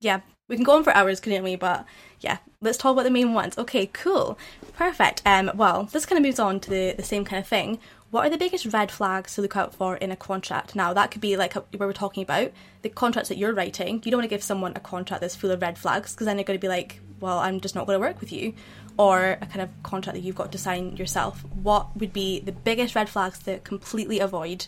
Yeah, 0.00 0.20
we 0.48 0.56
can 0.56 0.64
go 0.64 0.74
on 0.74 0.82
for 0.84 0.94
hours, 0.94 1.20
couldn't 1.20 1.44
we? 1.44 1.56
But 1.56 1.84
yeah, 2.20 2.38
let's 2.60 2.78
talk 2.78 2.92
about 2.92 3.04
the 3.04 3.10
main 3.10 3.34
ones. 3.34 3.56
Okay, 3.56 3.86
cool. 3.86 4.38
Perfect. 4.72 5.22
Um, 5.24 5.50
well, 5.54 5.84
this 5.84 6.06
kind 6.06 6.18
of 6.18 6.24
moves 6.24 6.38
on 6.38 6.58
to 6.60 6.70
the, 6.70 6.94
the 6.96 7.02
same 7.02 7.24
kind 7.24 7.40
of 7.40 7.46
thing. 7.46 7.78
What 8.10 8.26
are 8.26 8.30
the 8.30 8.38
biggest 8.38 8.64
red 8.72 8.90
flags 8.90 9.34
to 9.34 9.42
look 9.42 9.56
out 9.56 9.74
for 9.74 9.96
in 9.96 10.10
a 10.10 10.16
contract? 10.16 10.74
Now, 10.74 10.94
that 10.94 11.10
could 11.10 11.20
be 11.20 11.36
like 11.36 11.52
where 11.52 11.86
we're 11.86 11.92
talking 11.92 12.22
about 12.22 12.52
the 12.80 12.88
contracts 12.88 13.28
that 13.28 13.36
you're 13.36 13.52
writing. 13.52 14.00
You 14.02 14.10
don't 14.10 14.18
want 14.18 14.24
to 14.24 14.34
give 14.34 14.42
someone 14.42 14.72
a 14.74 14.80
contract 14.80 15.20
that's 15.20 15.36
full 15.36 15.50
of 15.50 15.60
red 15.60 15.76
flags 15.76 16.14
because 16.14 16.24
then 16.24 16.36
they're 16.36 16.44
going 16.44 16.58
to 16.58 16.62
be 16.62 16.68
like, 16.68 17.00
well, 17.20 17.38
I'm 17.38 17.60
just 17.60 17.74
not 17.74 17.86
going 17.86 17.96
to 17.96 18.00
work 18.00 18.20
with 18.20 18.32
you. 18.32 18.54
Or 18.96 19.38
a 19.42 19.46
kind 19.46 19.60
of 19.60 19.68
contract 19.82 20.16
that 20.16 20.24
you've 20.24 20.34
got 20.34 20.50
to 20.52 20.58
sign 20.58 20.96
yourself. 20.96 21.44
What 21.62 21.94
would 21.96 22.14
be 22.14 22.40
the 22.40 22.52
biggest 22.52 22.94
red 22.94 23.10
flags 23.10 23.38
to 23.40 23.58
completely 23.58 24.20
avoid? 24.20 24.66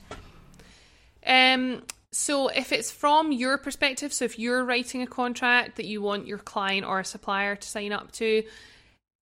Um, 1.27 1.83
so, 2.13 2.49
if 2.49 2.73
it's 2.73 2.91
from 2.91 3.31
your 3.31 3.57
perspective, 3.57 4.13
so 4.13 4.25
if 4.25 4.39
you're 4.39 4.65
writing 4.65 5.03
a 5.03 5.07
contract 5.07 5.77
that 5.77 5.87
you 5.87 6.03
want 6.03 6.27
your 6.27 6.39
client 6.39 6.85
or 6.85 6.99
a 6.99 7.05
supplier 7.05 7.55
to 7.55 7.69
sign 7.69 7.93
up 7.93 8.11
to, 8.13 8.43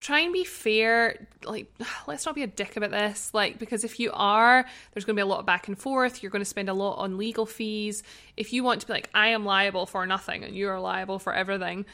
try 0.00 0.21
and 0.21 0.33
be 0.33 0.45
fair. 0.45 1.28
Like, 1.45 1.71
let's 2.07 2.25
not 2.25 2.35
be 2.35 2.42
a 2.42 2.47
dick 2.47 2.76
about 2.76 2.90
this. 2.90 3.30
Like, 3.35 3.59
because 3.59 3.85
if 3.85 4.00
you 4.00 4.11
are, 4.14 4.64
there's 4.92 5.04
going 5.04 5.16
to 5.16 5.21
be 5.21 5.23
a 5.23 5.26
lot 5.26 5.40
of 5.40 5.47
back 5.47 5.68
and 5.68 5.78
forth. 5.78 6.23
You're 6.23 6.30
going 6.30 6.40
to 6.40 6.47
spend 6.47 6.71
a 6.71 6.75
lot 6.75 6.95
on 6.95 7.18
legal 7.18 7.45
fees. 7.45 8.02
If 8.37 8.52
you 8.52 8.64
want 8.64 8.80
to 8.80 8.87
be 8.87 8.92
like, 8.95 9.11
I 9.14 9.28
am 9.28 9.45
liable 9.45 9.85
for 9.85 10.07
nothing 10.07 10.45
and 10.45 10.54
you 10.54 10.68
are 10.68 10.80
liable 10.80 11.18
for 11.18 11.35
everything, 11.35 11.85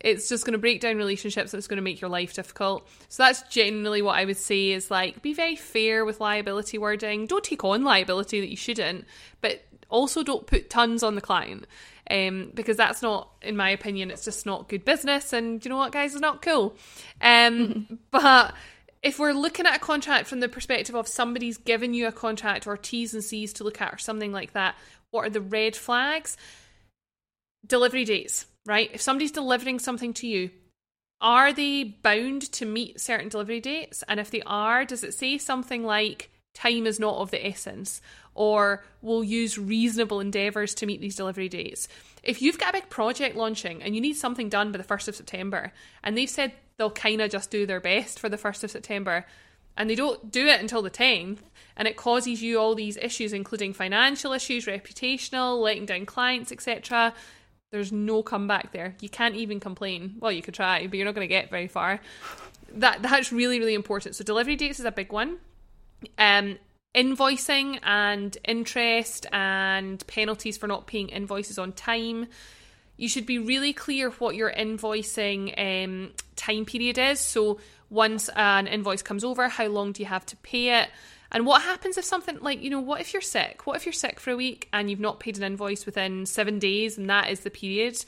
it's 0.00 0.28
just 0.28 0.44
going 0.44 0.52
to 0.52 0.58
break 0.58 0.80
down 0.80 0.96
relationships 0.96 1.54
it's 1.54 1.68
going 1.68 1.76
to 1.76 1.82
make 1.82 2.00
your 2.00 2.10
life 2.10 2.34
difficult. 2.34 2.88
So 3.08 3.22
that's 3.22 3.42
generally 3.42 4.02
what 4.02 4.18
I 4.18 4.24
would 4.24 4.36
say 4.36 4.72
is 4.72 4.90
like 4.90 5.22
be 5.22 5.32
very 5.32 5.54
fair 5.54 6.04
with 6.04 6.20
liability 6.20 6.76
wording. 6.76 7.26
Don't 7.26 7.44
take 7.44 7.62
on 7.62 7.84
liability 7.84 8.40
that 8.40 8.50
you 8.50 8.56
shouldn't, 8.56 9.06
but 9.40 9.62
also, 9.92 10.22
don't 10.22 10.46
put 10.46 10.70
tons 10.70 11.02
on 11.02 11.14
the 11.14 11.20
client 11.20 11.66
um, 12.10 12.50
because 12.54 12.76
that's 12.76 13.02
not, 13.02 13.30
in 13.42 13.56
my 13.56 13.70
opinion, 13.70 14.10
it's 14.10 14.24
just 14.24 14.46
not 14.46 14.68
good 14.68 14.84
business. 14.84 15.32
And 15.32 15.64
you 15.64 15.68
know 15.68 15.76
what, 15.76 15.92
guys, 15.92 16.12
it's 16.12 16.20
not 16.20 16.42
cool. 16.42 16.74
Um, 17.20 17.98
but 18.10 18.54
if 19.02 19.18
we're 19.18 19.32
looking 19.32 19.66
at 19.66 19.76
a 19.76 19.80
contract 19.80 20.28
from 20.28 20.40
the 20.40 20.48
perspective 20.48 20.94
of 20.94 21.06
somebody's 21.06 21.58
given 21.58 21.92
you 21.92 22.06
a 22.06 22.12
contract 22.12 22.66
or 22.66 22.76
T's 22.76 23.12
and 23.12 23.22
C's 23.22 23.52
to 23.54 23.64
look 23.64 23.80
at 23.80 23.92
or 23.92 23.98
something 23.98 24.32
like 24.32 24.54
that, 24.54 24.76
what 25.10 25.26
are 25.26 25.30
the 25.30 25.40
red 25.40 25.76
flags? 25.76 26.36
Delivery 27.66 28.04
dates, 28.04 28.46
right? 28.64 28.90
If 28.92 29.02
somebody's 29.02 29.32
delivering 29.32 29.78
something 29.78 30.14
to 30.14 30.26
you, 30.26 30.50
are 31.20 31.52
they 31.52 31.84
bound 31.84 32.50
to 32.52 32.64
meet 32.64 33.00
certain 33.00 33.28
delivery 33.28 33.60
dates? 33.60 34.02
And 34.08 34.18
if 34.18 34.30
they 34.30 34.42
are, 34.42 34.84
does 34.84 35.04
it 35.04 35.14
say 35.14 35.38
something 35.38 35.84
like 35.84 36.30
time 36.54 36.86
is 36.86 37.00
not 37.00 37.16
of 37.16 37.30
the 37.30 37.46
essence 37.46 38.00
or 38.34 38.84
we'll 39.00 39.24
use 39.24 39.58
reasonable 39.58 40.20
endeavours 40.20 40.74
to 40.74 40.86
meet 40.86 41.00
these 41.00 41.16
delivery 41.16 41.48
dates? 41.48 41.88
If 42.22 42.40
you've 42.40 42.58
got 42.58 42.70
a 42.70 42.80
big 42.80 42.90
project 42.90 43.36
launching 43.36 43.82
and 43.82 43.94
you 43.94 44.00
need 44.00 44.14
something 44.14 44.48
done 44.48 44.72
by 44.72 44.78
the 44.78 44.84
1st 44.84 45.08
of 45.08 45.16
September 45.16 45.72
and 46.04 46.16
they've 46.16 46.30
said 46.30 46.52
they'll 46.76 46.90
kind 46.90 47.20
of 47.20 47.30
just 47.30 47.50
do 47.50 47.66
their 47.66 47.80
best 47.80 48.18
for 48.18 48.28
the 48.28 48.38
1st 48.38 48.64
of 48.64 48.70
September 48.70 49.26
and 49.76 49.88
they 49.88 49.94
don't 49.94 50.30
do 50.30 50.46
it 50.46 50.60
until 50.60 50.82
the 50.82 50.90
10th 50.90 51.38
and 51.76 51.88
it 51.88 51.96
causes 51.96 52.42
you 52.42 52.58
all 52.58 52.74
these 52.74 52.96
issues 52.98 53.32
including 53.32 53.72
financial 53.72 54.32
issues 54.32 54.66
reputational 54.66 55.60
letting 55.60 55.86
down 55.86 56.06
clients 56.06 56.52
etc 56.52 57.12
there's 57.72 57.90
no 57.90 58.22
comeback 58.22 58.70
there. 58.72 58.94
You 59.00 59.08
can't 59.08 59.34
even 59.34 59.58
complain. 59.58 60.16
Well 60.20 60.30
you 60.30 60.42
could 60.42 60.54
try 60.54 60.86
but 60.86 60.96
you're 60.96 61.06
not 61.06 61.14
going 61.14 61.26
to 61.26 61.34
get 61.34 61.50
very 61.50 61.66
far. 61.66 62.00
That 62.74 63.02
that's 63.02 63.32
really 63.32 63.58
really 63.58 63.74
important. 63.74 64.14
So 64.14 64.22
delivery 64.22 64.56
dates 64.56 64.78
is 64.78 64.84
a 64.84 64.92
big 64.92 65.10
one. 65.10 65.38
Um 66.18 66.58
invoicing 66.94 67.78
and 67.82 68.36
interest 68.44 69.26
and 69.32 70.06
penalties 70.06 70.58
for 70.58 70.66
not 70.66 70.86
paying 70.86 71.08
invoices 71.08 71.58
on 71.58 71.72
time 71.72 72.26
you 72.96 73.08
should 73.08 73.26
be 73.26 73.38
really 73.38 73.72
clear 73.72 74.10
what 74.10 74.36
your 74.36 74.52
invoicing 74.52 75.52
um, 75.58 76.12
time 76.36 76.64
period 76.64 76.98
is. 76.98 77.18
So, 77.20 77.58
once 77.90 78.30
an 78.36 78.66
invoice 78.68 79.02
comes 79.02 79.24
over, 79.24 79.48
how 79.48 79.66
long 79.66 79.92
do 79.92 80.02
you 80.02 80.08
have 80.08 80.24
to 80.26 80.36
pay 80.36 80.80
it? 80.80 80.88
And 81.30 81.44
what 81.44 81.62
happens 81.62 81.98
if 81.98 82.04
something 82.04 82.38
like, 82.40 82.62
you 82.62 82.70
know, 82.70 82.80
what 82.80 83.00
if 83.00 83.12
you're 83.12 83.22
sick? 83.22 83.66
What 83.66 83.76
if 83.76 83.86
you're 83.86 83.92
sick 83.92 84.20
for 84.20 84.30
a 84.30 84.36
week 84.36 84.68
and 84.72 84.88
you've 84.88 85.00
not 85.00 85.18
paid 85.18 85.36
an 85.36 85.42
invoice 85.42 85.84
within 85.84 86.26
seven 86.26 86.58
days 86.58 86.96
and 86.96 87.10
that 87.10 87.30
is 87.30 87.40
the 87.40 87.50
period? 87.50 88.02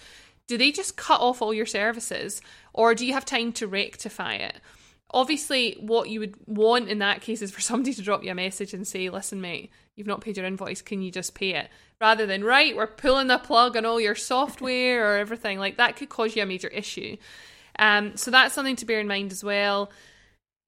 Do 0.46 0.56
they 0.58 0.70
just 0.70 0.96
cut 0.96 1.20
off 1.20 1.42
all 1.42 1.52
your 1.52 1.66
services 1.66 2.40
or 2.72 2.94
do 2.94 3.04
you 3.06 3.14
have 3.14 3.24
time 3.24 3.52
to 3.54 3.66
rectify 3.66 4.34
it? 4.34 4.56
Obviously, 5.14 5.76
what 5.78 6.08
you 6.08 6.20
would 6.20 6.34
want 6.46 6.88
in 6.88 6.98
that 6.98 7.20
case 7.20 7.40
is 7.40 7.52
for 7.52 7.60
somebody 7.60 7.94
to 7.94 8.02
drop 8.02 8.24
you 8.24 8.32
a 8.32 8.34
message 8.34 8.74
and 8.74 8.86
say, 8.86 9.08
listen, 9.08 9.40
mate, 9.40 9.70
you've 9.94 10.08
not 10.08 10.20
paid 10.20 10.36
your 10.36 10.44
invoice, 10.44 10.82
can 10.82 11.00
you 11.02 11.10
just 11.10 11.34
pay 11.34 11.54
it? 11.54 11.68
Rather 12.00 12.26
than, 12.26 12.42
right, 12.42 12.76
we're 12.76 12.88
pulling 12.88 13.28
the 13.28 13.38
plug 13.38 13.76
on 13.76 13.86
all 13.86 14.00
your 14.00 14.16
software 14.16 15.08
or 15.08 15.16
everything. 15.16 15.58
Like 15.58 15.76
that 15.76 15.96
could 15.96 16.08
cause 16.08 16.34
you 16.34 16.42
a 16.42 16.46
major 16.46 16.68
issue. 16.68 17.16
Um, 17.78 18.16
so 18.16 18.30
that's 18.30 18.54
something 18.54 18.76
to 18.76 18.86
bear 18.86 19.00
in 19.00 19.08
mind 19.08 19.32
as 19.32 19.44
well. 19.44 19.90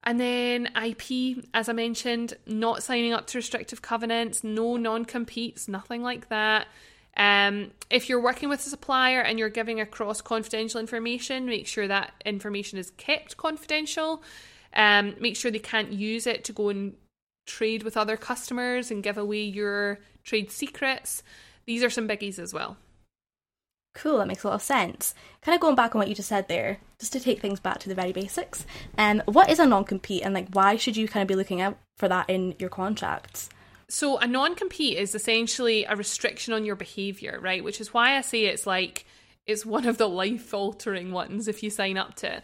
And 0.04 0.20
then 0.20 0.70
IP, 0.80 1.44
as 1.52 1.68
I 1.68 1.72
mentioned, 1.72 2.34
not 2.46 2.84
signing 2.84 3.12
up 3.12 3.26
to 3.26 3.38
restrictive 3.38 3.82
covenants, 3.82 4.44
no 4.44 4.76
non 4.76 5.04
competes, 5.04 5.66
nothing 5.66 6.02
like 6.02 6.28
that. 6.28 6.68
Um, 7.16 7.70
if 7.88 8.08
you're 8.08 8.20
working 8.20 8.48
with 8.48 8.66
a 8.66 8.68
supplier 8.68 9.20
and 9.20 9.38
you're 9.38 9.48
giving 9.48 9.80
across 9.80 10.20
confidential 10.20 10.80
information, 10.80 11.46
make 11.46 11.66
sure 11.66 11.88
that 11.88 12.12
information 12.24 12.78
is 12.78 12.90
kept 12.90 13.36
confidential. 13.36 14.22
Um, 14.74 15.14
make 15.20 15.36
sure 15.36 15.50
they 15.50 15.58
can't 15.58 15.92
use 15.92 16.26
it 16.26 16.44
to 16.44 16.52
go 16.52 16.68
and 16.68 16.94
trade 17.46 17.82
with 17.82 17.96
other 17.96 18.16
customers 18.16 18.90
and 18.90 19.02
give 19.02 19.16
away 19.16 19.42
your 19.42 20.00
trade 20.24 20.50
secrets. 20.50 21.22
These 21.64 21.82
are 21.82 21.90
some 21.90 22.08
biggies 22.08 22.38
as 22.38 22.52
well. 22.52 22.76
Cool, 23.94 24.18
that 24.18 24.28
makes 24.28 24.44
a 24.44 24.48
lot 24.48 24.56
of 24.56 24.62
sense. 24.62 25.14
Kind 25.40 25.54
of 25.54 25.60
going 25.60 25.74
back 25.74 25.94
on 25.94 26.00
what 26.00 26.08
you 26.08 26.14
just 26.14 26.28
said 26.28 26.48
there, 26.48 26.80
just 26.98 27.14
to 27.14 27.20
take 27.20 27.40
things 27.40 27.60
back 27.60 27.78
to 27.78 27.88
the 27.88 27.94
very 27.94 28.12
basics. 28.12 28.66
Um, 28.98 29.22
what 29.24 29.48
is 29.48 29.58
a 29.58 29.64
non 29.64 29.84
compete 29.84 30.22
and 30.22 30.34
like 30.34 30.48
why 30.52 30.76
should 30.76 30.98
you 30.98 31.08
kind 31.08 31.22
of 31.22 31.28
be 31.28 31.34
looking 31.34 31.62
out 31.62 31.78
for 31.96 32.08
that 32.08 32.28
in 32.28 32.54
your 32.58 32.68
contracts? 32.68 33.48
So 33.88 34.18
a 34.18 34.26
non-compete 34.26 34.98
is 34.98 35.14
essentially 35.14 35.84
a 35.84 35.94
restriction 35.94 36.52
on 36.52 36.64
your 36.64 36.76
behavior, 36.76 37.38
right? 37.40 37.62
Which 37.62 37.80
is 37.80 37.94
why 37.94 38.16
I 38.16 38.20
say 38.22 38.46
it's 38.46 38.66
like 38.66 39.04
it's 39.46 39.64
one 39.64 39.86
of 39.86 39.96
the 39.96 40.08
life-altering 40.08 41.12
ones 41.12 41.46
if 41.46 41.62
you 41.62 41.70
sign 41.70 41.96
up 41.96 42.16
to. 42.16 42.36
It. 42.36 42.42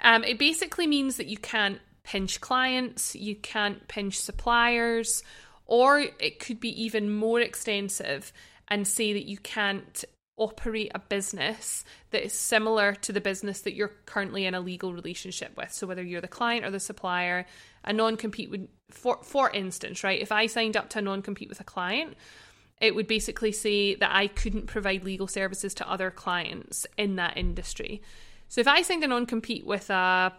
Um, 0.00 0.22
it 0.24 0.38
basically 0.38 0.86
means 0.86 1.16
that 1.16 1.28
you 1.28 1.38
can't 1.38 1.80
pinch 2.02 2.40
clients, 2.40 3.14
you 3.16 3.36
can't 3.36 3.86
pinch 3.88 4.20
suppliers, 4.20 5.22
or 5.66 6.00
it 6.00 6.40
could 6.40 6.60
be 6.60 6.84
even 6.84 7.14
more 7.14 7.40
extensive 7.40 8.32
and 8.68 8.86
say 8.86 9.12
that 9.14 9.26
you 9.26 9.38
can't 9.38 10.04
operate 10.36 10.90
a 10.94 10.98
business 10.98 11.84
that 12.10 12.24
is 12.24 12.32
similar 12.32 12.94
to 12.94 13.12
the 13.12 13.20
business 13.20 13.60
that 13.60 13.74
you're 13.74 13.92
currently 14.06 14.44
in 14.44 14.54
a 14.54 14.60
legal 14.60 14.92
relationship 14.92 15.56
with. 15.56 15.72
So 15.72 15.86
whether 15.86 16.02
you're 16.02 16.20
the 16.20 16.28
client 16.28 16.64
or 16.64 16.70
the 16.70 16.80
supplier, 16.80 17.46
a 17.84 17.92
non-compete 17.92 18.50
would 18.50 18.68
for 18.90 19.18
for 19.22 19.50
instance, 19.50 20.04
right? 20.04 20.20
If 20.20 20.32
I 20.32 20.46
signed 20.46 20.76
up 20.76 20.90
to 20.90 20.98
a 20.98 21.02
non-compete 21.02 21.48
with 21.48 21.60
a 21.60 21.64
client, 21.64 22.16
it 22.80 22.94
would 22.94 23.06
basically 23.06 23.52
say 23.52 23.94
that 23.94 24.14
I 24.14 24.26
couldn't 24.26 24.66
provide 24.66 25.04
legal 25.04 25.26
services 25.26 25.74
to 25.74 25.90
other 25.90 26.10
clients 26.10 26.86
in 26.98 27.16
that 27.16 27.36
industry. 27.36 28.02
So 28.48 28.60
if 28.60 28.68
I 28.68 28.82
signed 28.82 29.04
a 29.04 29.06
non-compete 29.06 29.66
with 29.66 29.88
a 29.90 30.32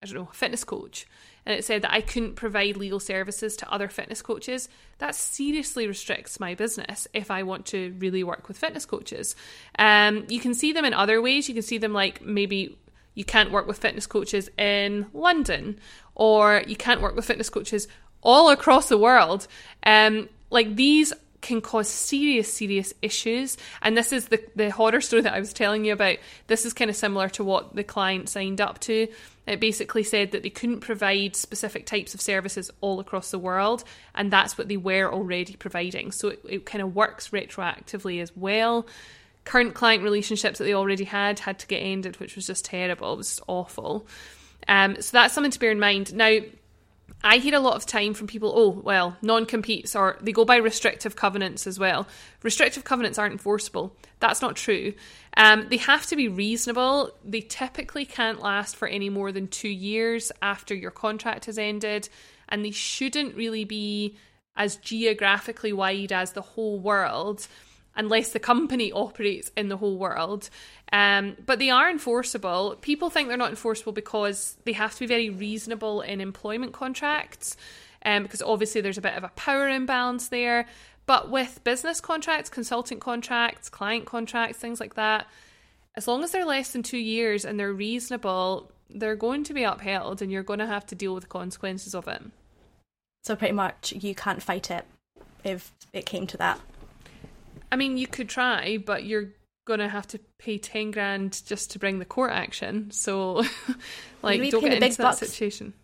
I 0.00 0.06
don't 0.06 0.14
know, 0.14 0.28
fitness 0.32 0.62
coach, 0.62 1.06
and 1.44 1.58
it 1.58 1.64
said 1.64 1.82
that 1.82 1.92
I 1.92 2.02
couldn't 2.02 2.36
provide 2.36 2.76
legal 2.76 3.00
services 3.00 3.56
to 3.56 3.72
other 3.72 3.88
fitness 3.88 4.22
coaches, 4.22 4.68
that 4.98 5.14
seriously 5.14 5.88
restricts 5.88 6.38
my 6.38 6.54
business 6.54 7.08
if 7.14 7.30
I 7.30 7.42
want 7.42 7.66
to 7.66 7.94
really 7.98 8.22
work 8.22 8.46
with 8.46 8.58
fitness 8.58 8.86
coaches. 8.86 9.34
Um, 9.78 10.24
you 10.28 10.38
can 10.38 10.54
see 10.54 10.72
them 10.72 10.84
in 10.84 10.94
other 10.94 11.20
ways. 11.20 11.48
You 11.48 11.54
can 11.54 11.64
see 11.64 11.78
them 11.78 11.92
like 11.92 12.22
maybe 12.22 12.78
you 13.14 13.24
can't 13.24 13.50
work 13.50 13.66
with 13.66 13.78
fitness 13.78 14.06
coaches 14.06 14.48
in 14.56 15.06
London, 15.12 15.80
or 16.18 16.62
you 16.66 16.76
can't 16.76 17.00
work 17.00 17.16
with 17.16 17.24
fitness 17.24 17.48
coaches 17.48 17.88
all 18.22 18.50
across 18.50 18.90
the 18.90 18.98
world. 18.98 19.48
Um, 19.84 20.28
like 20.50 20.76
these 20.76 21.14
can 21.40 21.60
cause 21.60 21.88
serious, 21.88 22.52
serious 22.52 22.92
issues. 23.00 23.56
And 23.80 23.96
this 23.96 24.12
is 24.12 24.28
the, 24.28 24.42
the 24.56 24.70
horror 24.70 25.00
story 25.00 25.22
that 25.22 25.32
I 25.32 25.40
was 25.40 25.52
telling 25.52 25.84
you 25.84 25.92
about. 25.92 26.18
This 26.48 26.66
is 26.66 26.74
kind 26.74 26.90
of 26.90 26.96
similar 26.96 27.28
to 27.30 27.44
what 27.44 27.74
the 27.74 27.84
client 27.84 28.28
signed 28.28 28.60
up 28.60 28.80
to. 28.80 29.06
It 29.46 29.60
basically 29.60 30.02
said 30.02 30.32
that 30.32 30.42
they 30.42 30.50
couldn't 30.50 30.80
provide 30.80 31.36
specific 31.36 31.86
types 31.86 32.12
of 32.12 32.20
services 32.20 32.70
all 32.80 33.00
across 33.00 33.30
the 33.30 33.38
world, 33.38 33.82
and 34.14 34.30
that's 34.30 34.58
what 34.58 34.68
they 34.68 34.76
were 34.76 35.10
already 35.10 35.54
providing. 35.54 36.12
So 36.12 36.28
it, 36.28 36.40
it 36.46 36.66
kind 36.66 36.82
of 36.82 36.94
works 36.94 37.30
retroactively 37.30 38.20
as 38.20 38.36
well. 38.36 38.86
Current 39.44 39.74
client 39.74 40.02
relationships 40.02 40.58
that 40.58 40.64
they 40.64 40.74
already 40.74 41.04
had 41.04 41.38
had 41.38 41.60
to 41.60 41.66
get 41.66 41.78
ended, 41.78 42.20
which 42.20 42.36
was 42.36 42.46
just 42.46 42.66
terrible. 42.66 43.14
It 43.14 43.16
was 43.16 43.40
awful. 43.46 44.06
Um, 44.68 45.00
so 45.00 45.10
that's 45.12 45.34
something 45.34 45.50
to 45.50 45.58
bear 45.58 45.70
in 45.70 45.80
mind. 45.80 46.14
Now, 46.14 46.38
I 47.24 47.38
hear 47.38 47.56
a 47.56 47.60
lot 47.60 47.74
of 47.74 47.84
time 47.84 48.14
from 48.14 48.28
people, 48.28 48.52
oh, 48.54 48.68
well, 48.68 49.16
non 49.22 49.44
competes, 49.44 49.96
or 49.96 50.16
they 50.20 50.30
go 50.30 50.44
by 50.44 50.56
restrictive 50.56 51.16
covenants 51.16 51.66
as 51.66 51.78
well. 51.78 52.06
Restrictive 52.42 52.84
covenants 52.84 53.18
aren't 53.18 53.32
enforceable. 53.32 53.96
That's 54.20 54.40
not 54.40 54.54
true. 54.54 54.92
Um, 55.36 55.66
they 55.68 55.78
have 55.78 56.06
to 56.06 56.16
be 56.16 56.28
reasonable. 56.28 57.10
They 57.24 57.40
typically 57.40 58.04
can't 58.04 58.40
last 58.40 58.76
for 58.76 58.86
any 58.86 59.10
more 59.10 59.32
than 59.32 59.48
two 59.48 59.68
years 59.68 60.30
after 60.42 60.74
your 60.74 60.92
contract 60.92 61.46
has 61.46 61.58
ended, 61.58 62.08
and 62.48 62.64
they 62.64 62.70
shouldn't 62.70 63.34
really 63.34 63.64
be 63.64 64.16
as 64.56 64.76
geographically 64.76 65.72
wide 65.72 66.12
as 66.12 66.32
the 66.32 66.42
whole 66.42 66.78
world 66.78 67.46
unless 67.98 68.30
the 68.30 68.38
company 68.38 68.92
operates 68.92 69.50
in 69.56 69.68
the 69.68 69.76
whole 69.76 69.98
world. 69.98 70.48
Um, 70.92 71.36
but 71.44 71.58
they 71.58 71.68
are 71.68 71.90
enforceable. 71.90 72.76
People 72.80 73.10
think 73.10 73.28
they're 73.28 73.36
not 73.36 73.50
enforceable 73.50 73.92
because 73.92 74.56
they 74.64 74.72
have 74.72 74.94
to 74.94 75.00
be 75.00 75.06
very 75.06 75.28
reasonable 75.28 76.00
in 76.00 76.20
employment 76.20 76.72
contracts, 76.72 77.56
um, 78.06 78.22
because 78.22 78.40
obviously 78.40 78.80
there's 78.80 78.96
a 78.96 79.02
bit 79.02 79.14
of 79.14 79.24
a 79.24 79.28
power 79.30 79.68
imbalance 79.68 80.28
there. 80.28 80.66
But 81.04 81.30
with 81.30 81.62
business 81.64 82.00
contracts, 82.00 82.48
consultant 82.48 83.00
contracts, 83.00 83.68
client 83.68 84.06
contracts, 84.06 84.58
things 84.58 84.78
like 84.78 84.94
that, 84.94 85.26
as 85.96 86.06
long 86.06 86.22
as 86.22 86.30
they're 86.30 86.44
less 86.44 86.72
than 86.72 86.82
two 86.82 86.98
years 86.98 87.44
and 87.44 87.58
they're 87.58 87.72
reasonable, 87.72 88.70
they're 88.88 89.16
going 89.16 89.42
to 89.44 89.54
be 89.54 89.64
upheld 89.64 90.22
and 90.22 90.30
you're 90.30 90.42
going 90.42 90.60
to 90.60 90.66
have 90.66 90.86
to 90.86 90.94
deal 90.94 91.14
with 91.14 91.24
the 91.24 91.28
consequences 91.28 91.94
of 91.94 92.06
it. 92.06 92.22
So, 93.24 93.34
pretty 93.34 93.54
much, 93.54 93.92
you 93.92 94.14
can't 94.14 94.42
fight 94.42 94.70
it 94.70 94.84
if 95.44 95.72
it 95.92 96.06
came 96.06 96.26
to 96.28 96.36
that. 96.36 96.60
I 97.70 97.76
mean, 97.76 97.98
you 97.98 98.06
could 98.06 98.28
try, 98.28 98.78
but 98.78 99.04
you're 99.04 99.30
gonna 99.66 99.88
have 99.88 100.06
to 100.08 100.18
pay 100.38 100.58
ten 100.58 100.90
grand 100.90 101.42
just 101.46 101.70
to 101.72 101.78
bring 101.78 101.98
the 101.98 102.04
court 102.04 102.32
action. 102.32 102.90
So, 102.90 103.44
like, 104.22 104.40
don't 104.50 104.62
get 104.62 104.82
into 104.82 104.96
that 104.96 104.98
bucks. 104.98 105.18
situation. 105.18 105.74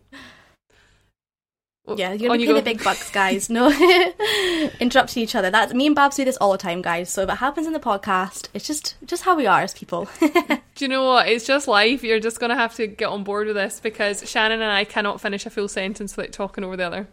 yeah, 1.95 2.13
you're 2.13 2.31
oh, 2.31 2.33
gonna 2.33 2.39
pay 2.39 2.47
go. 2.47 2.53
the 2.55 2.61
big 2.61 2.83
bucks, 2.83 3.11
guys. 3.11 3.49
No, 3.49 3.69
interrupting 4.79 5.21
each 5.21 5.35
other. 5.35 5.51
That's 5.51 5.73
me 5.73 5.85
and 5.85 5.95
Babs 5.95 6.15
do 6.15 6.25
this 6.25 6.37
all 6.37 6.51
the 6.51 6.57
time, 6.57 6.81
guys. 6.81 7.09
So 7.11 7.21
if 7.21 7.29
it 7.29 7.35
happens 7.35 7.67
in 7.67 7.73
the 7.73 7.79
podcast, 7.79 8.49
it's 8.53 8.65
just 8.65 8.95
just 9.05 9.23
how 9.23 9.35
we 9.35 9.45
are 9.45 9.61
as 9.61 9.73
people. 9.73 10.07
do 10.19 10.59
you 10.79 10.87
know 10.87 11.05
what? 11.05 11.27
It's 11.27 11.45
just 11.45 11.67
life. 11.67 12.03
You're 12.03 12.19
just 12.19 12.39
gonna 12.39 12.55
have 12.55 12.75
to 12.75 12.87
get 12.87 13.09
on 13.09 13.23
board 13.23 13.47
with 13.47 13.55
this 13.55 13.79
because 13.79 14.27
Shannon 14.27 14.61
and 14.61 14.71
I 14.71 14.83
cannot 14.83 15.21
finish 15.21 15.45
a 15.45 15.51
full 15.51 15.67
sentence 15.67 16.17
without 16.17 16.31
talking 16.31 16.63
over 16.63 16.75
the 16.75 16.87
other 16.87 17.07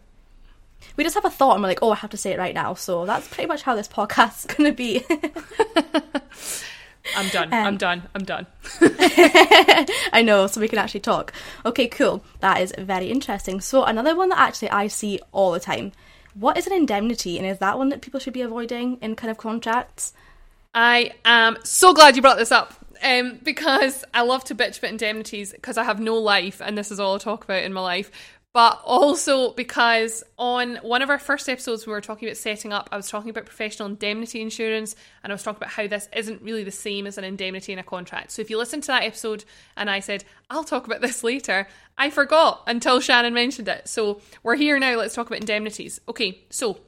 we 0.97 1.05
just 1.05 1.15
have 1.15 1.25
a 1.25 1.31
thought 1.31 1.55
and 1.55 1.63
we're 1.63 1.69
like, 1.69 1.83
oh, 1.83 1.93
I 1.93 1.97
have 1.97 2.11
to 2.11 2.17
say 2.17 2.33
it 2.33 2.39
right 2.39 2.55
now. 2.55 2.75
So 2.75 3.07
that's 3.07 3.29
pretty 3.29 3.49
much 3.49 3.63
how 3.63 3.75
this 3.75 3.89
podcast 3.89 4.41
is 4.41 4.57
going 4.57 4.71
to 4.71 4.77
be. 4.77 5.05
I'm 7.17 7.29
done. 7.29 7.53
Um, 7.53 7.67
I'm 7.67 7.77
done. 7.77 8.03
I'm 8.15 8.25
done. 8.25 8.47
I 8.81 10.23
know, 10.25 10.47
so 10.47 10.61
we 10.61 10.69
can 10.69 10.79
actually 10.79 11.01
talk. 11.01 11.33
Okay, 11.65 11.89
cool. 11.89 12.23
That 12.41 12.61
is 12.61 12.73
very 12.79 13.11
interesting. 13.11 13.61
So, 13.61 13.85
another 13.85 14.15
one 14.15 14.29
that 14.31 14.39
actually 14.39 14.71
I 14.71 14.87
see 14.87 15.19
all 15.33 15.53
the 15.53 15.61
time. 15.61 15.93
What 16.35 16.57
is 16.57 16.67
an 16.67 16.73
indemnity, 16.73 17.39
and 17.39 17.47
is 17.47 17.59
that 17.59 17.77
one 17.77 17.91
that 17.91 18.03
people 18.03 18.21
should 18.21 18.33
be 18.33 18.41
avoiding 18.41 18.99
in 18.99 19.17
kind 19.17 19.31
of 19.31 19.37
contracts? 19.37 20.13
I 20.75 21.13
am 21.25 21.59
so 21.65 21.93
glad 21.93 22.17
you 22.17 22.23
brought 22.23 22.39
this 22.39 22.53
up 22.53 22.75
um, 23.03 23.39
because 23.43 24.05
I 24.15 24.23
love 24.23 24.45
to 24.45 24.55
bitch 24.55 24.79
about 24.79 24.93
indemnities 24.93 25.53
because 25.53 25.77
I 25.77 25.85
have 25.85 26.01
no 26.01 26.17
life, 26.17 26.63
and 26.65 26.79
this 26.79 26.91
is 26.91 27.01
all 27.01 27.17
I 27.17 27.19
talk 27.19 27.45
about 27.45 27.63
in 27.63 27.73
my 27.73 27.83
life 27.83 28.11
but 28.55 28.83
also 28.85 29.53
because 29.53 30.23
on 30.37 30.77
one 30.83 31.01
of 31.01 31.09
our 31.09 31.19
first 31.19 31.49
episodes 31.49 31.87
we 31.87 31.93
were 31.93 32.03
talking 32.03 32.29
about 32.29 32.37
setting 32.37 32.73
up, 32.73 32.89
I 32.93 32.97
was 32.97 33.09
talking 33.09 33.31
about 33.31 33.47
professional 33.47 33.89
indemnity 33.89 34.43
insurance 34.43 34.95
and 35.23 35.33
I 35.33 35.35
was 35.35 35.43
talking 35.43 35.57
about 35.57 35.71
how 35.71 35.87
this 35.87 36.09
isn't 36.15 36.43
really 36.43 36.63
the 36.63 36.71
same 36.71 37.07
as 37.07 37.17
an 37.17 37.25
indemnity 37.25 37.73
in 37.73 37.79
a 37.79 37.83
contract. 37.83 38.31
So 38.31 38.43
if 38.43 38.51
you 38.51 38.59
listen 38.59 38.83
to 38.83 38.89
that 38.89 39.05
episode 39.05 39.45
and 39.77 39.89
I 39.89 40.01
said, 40.01 40.25
I'll 40.51 40.65
talk 40.65 40.87
about 40.87 41.01
this 41.01 41.25
later, 41.25 41.67
I 41.97 42.11
forgot 42.11 42.63
until 42.67 43.01
Shannon 43.01 43.33
mentioned 43.33 43.69
it. 43.69 43.89
So 43.89 44.21
we're 44.43 44.57
here 44.57 44.79
now, 44.79 44.97
let's 44.97 45.15
talk 45.15 45.29
about 45.29 45.41
indemnities. 45.41 46.01
Okay, 46.07 46.45
so 46.51 46.79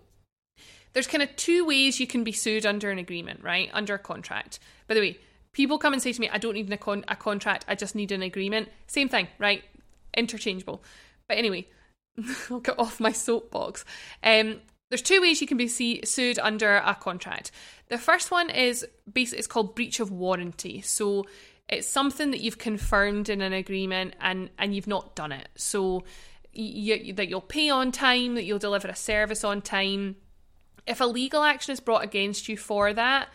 there's 0.92 1.06
kind 1.06 1.22
of 1.22 1.34
two 1.36 1.64
ways 1.64 1.98
you 1.98 2.06
can 2.06 2.24
be 2.24 2.32
sued 2.32 2.66
under 2.66 2.90
an 2.90 2.98
agreement, 2.98 3.42
right? 3.42 3.70
Under 3.72 3.94
a 3.94 3.98
contract. 3.98 4.58
By 4.86 4.94
the 4.94 5.00
way, 5.00 5.18
people 5.52 5.78
come 5.78 5.94
and 5.94 6.02
say 6.02 6.12
to 6.12 6.20
me, 6.20 6.28
I 6.28 6.36
don't 6.36 6.54
need 6.54 6.70
a, 6.70 7.02
a 7.10 7.16
contract, 7.16 7.64
I 7.68 7.74
just 7.74 7.94
need 7.94 8.12
an 8.12 8.22
agreement. 8.22 8.68
Same 8.86 9.08
thing, 9.08 9.28
right? 9.38 9.64
Interchangeable. 10.14 10.82
But 11.28 11.38
anyway, 11.38 11.66
I'll 12.50 12.60
get 12.60 12.78
off 12.78 13.00
my 13.00 13.12
soapbox. 13.12 13.84
Um, 14.22 14.60
there's 14.90 15.02
two 15.02 15.20
ways 15.20 15.40
you 15.40 15.46
can 15.46 15.56
be 15.56 15.68
see- 15.68 16.04
sued 16.04 16.38
under 16.38 16.76
a 16.76 16.94
contract. 16.94 17.50
The 17.88 17.98
first 17.98 18.30
one 18.30 18.50
is 18.50 18.86
basically 19.10 19.38
it's 19.38 19.46
called 19.46 19.74
breach 19.74 20.00
of 20.00 20.10
warranty. 20.10 20.80
So 20.82 21.26
it's 21.68 21.88
something 21.88 22.30
that 22.30 22.40
you've 22.40 22.58
confirmed 22.58 23.28
in 23.28 23.40
an 23.40 23.52
agreement 23.52 24.14
and 24.20 24.50
and 24.58 24.74
you've 24.74 24.86
not 24.86 25.16
done 25.16 25.32
it. 25.32 25.48
So 25.56 26.04
you, 26.52 27.12
that 27.14 27.28
you'll 27.28 27.40
pay 27.40 27.70
on 27.70 27.90
time, 27.90 28.34
that 28.34 28.44
you'll 28.44 28.58
deliver 28.58 28.88
a 28.88 28.94
service 28.94 29.42
on 29.42 29.60
time. 29.60 30.16
If 30.86 31.00
a 31.00 31.06
legal 31.06 31.42
action 31.42 31.72
is 31.72 31.80
brought 31.80 32.04
against 32.04 32.48
you 32.48 32.56
for 32.56 32.92
that, 32.92 33.28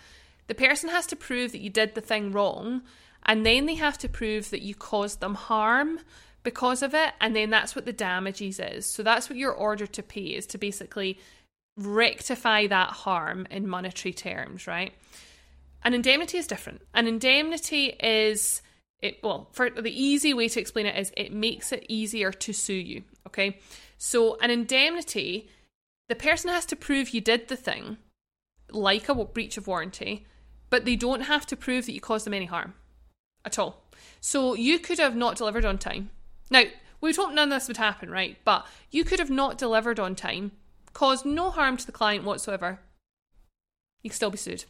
the 0.47 0.55
person 0.55 0.89
has 0.89 1.05
to 1.07 1.15
prove 1.15 1.51
that 1.51 1.61
you 1.61 1.69
did 1.69 1.95
the 1.95 2.01
thing 2.01 2.31
wrong, 2.31 2.83
and 3.25 3.45
then 3.45 3.65
they 3.65 3.75
have 3.75 3.97
to 3.99 4.09
prove 4.09 4.49
that 4.51 4.61
you 4.61 4.75
caused 4.75 5.19
them 5.19 5.35
harm 5.35 5.99
because 6.49 6.81
of 6.81 6.95
it, 6.95 7.13
and 7.21 7.35
then 7.35 7.51
that's 7.51 7.75
what 7.75 7.85
the 7.85 7.93
damages 7.93 8.59
is. 8.59 8.87
So 8.87 9.03
that's 9.03 9.29
what 9.29 9.37
you're 9.37 9.53
ordered 9.53 9.93
to 9.93 10.01
pay 10.01 10.33
is 10.39 10.47
to 10.47 10.57
basically 10.57 11.19
rectify 11.77 12.65
that 12.65 12.89
harm 12.89 13.45
in 13.51 13.67
monetary 13.67 14.13
terms, 14.13 14.65
right? 14.65 14.91
An 15.83 15.93
indemnity 15.93 16.39
is 16.39 16.47
different. 16.47 16.81
An 16.95 17.05
indemnity 17.05 17.95
is 18.01 18.63
it 18.99 19.19
well, 19.21 19.47
for 19.51 19.69
the 19.69 19.91
easy 19.91 20.33
way 20.33 20.49
to 20.49 20.59
explain 20.59 20.87
it 20.87 20.97
is 20.97 21.11
it 21.15 21.31
makes 21.31 21.71
it 21.71 21.85
easier 21.87 22.31
to 22.31 22.51
sue 22.51 22.73
you, 22.73 23.03
okay? 23.27 23.59
So 23.99 24.39
an 24.41 24.49
indemnity, 24.49 25.49
the 26.07 26.15
person 26.15 26.49
has 26.49 26.65
to 26.65 26.75
prove 26.75 27.11
you 27.11 27.21
did 27.21 27.47
the 27.47 27.55
thing, 27.55 27.97
like 28.71 29.07
a 29.07 29.13
breach 29.13 29.55
of 29.55 29.67
warranty, 29.67 30.25
but 30.71 30.83
they 30.83 30.95
don't 30.95 31.21
have 31.21 31.45
to 31.45 31.55
prove 31.55 31.85
that 31.85 31.93
you 31.93 32.01
caused 32.01 32.25
them 32.25 32.33
any 32.33 32.45
harm 32.45 32.73
at 33.45 33.59
all. 33.59 33.83
So 34.19 34.55
you 34.55 34.79
could 34.79 34.97
have 34.97 35.15
not 35.15 35.37
delivered 35.37 35.63
on 35.63 35.77
time 35.77 36.09
now, 36.49 36.63
we 37.01 37.09
would 37.09 37.15
hope 37.15 37.33
none 37.33 37.51
of 37.51 37.59
this 37.59 37.67
would 37.67 37.77
happen, 37.77 38.09
right? 38.09 38.37
But 38.43 38.65
you 38.91 39.03
could 39.03 39.19
have 39.19 39.29
not 39.29 39.57
delivered 39.57 39.99
on 39.99 40.15
time, 40.15 40.51
caused 40.93 41.25
no 41.25 41.49
harm 41.49 41.77
to 41.77 41.85
the 41.85 41.91
client 41.91 42.25
whatsoever. 42.25 42.79
You 44.03 44.09
could 44.09 44.15
still 44.15 44.31
be 44.31 44.37
sued, 44.37 44.65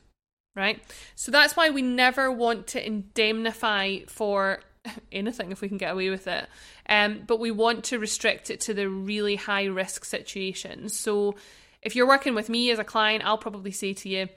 right? 0.55 0.81
So 1.15 1.31
that's 1.31 1.55
why 1.55 1.69
we 1.69 1.81
never 1.81 2.31
want 2.31 2.67
to 2.67 2.85
indemnify 2.85 3.99
for 4.07 4.59
anything 5.11 5.51
if 5.51 5.61
we 5.61 5.69
can 5.69 5.77
get 5.77 5.93
away 5.93 6.09
with 6.09 6.27
it. 6.27 6.47
Um, 6.87 7.21
but 7.25 7.39
we 7.39 7.51
want 7.51 7.85
to 7.85 7.99
restrict 7.99 8.49
it 8.49 8.61
to 8.61 8.73
the 8.73 8.89
really 8.89 9.35
high 9.35 9.65
risk 9.65 10.05
situations. 10.05 10.97
So 10.97 11.35
if 11.81 11.95
you're 11.95 12.07
working 12.07 12.35
with 12.35 12.49
me 12.49 12.71
as 12.71 12.79
a 12.79 12.83
client, 12.83 13.25
I'll 13.25 13.37
probably 13.37 13.71
say 13.71 13.93
to 13.93 14.09
you, 14.09 14.27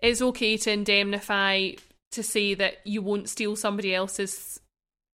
it's 0.00 0.20
okay 0.20 0.56
to 0.58 0.70
indemnify 0.70 1.72
to 2.12 2.22
say 2.22 2.54
that 2.54 2.78
you 2.84 3.02
won't 3.02 3.28
steal 3.28 3.56
somebody 3.56 3.94
else's 3.94 4.60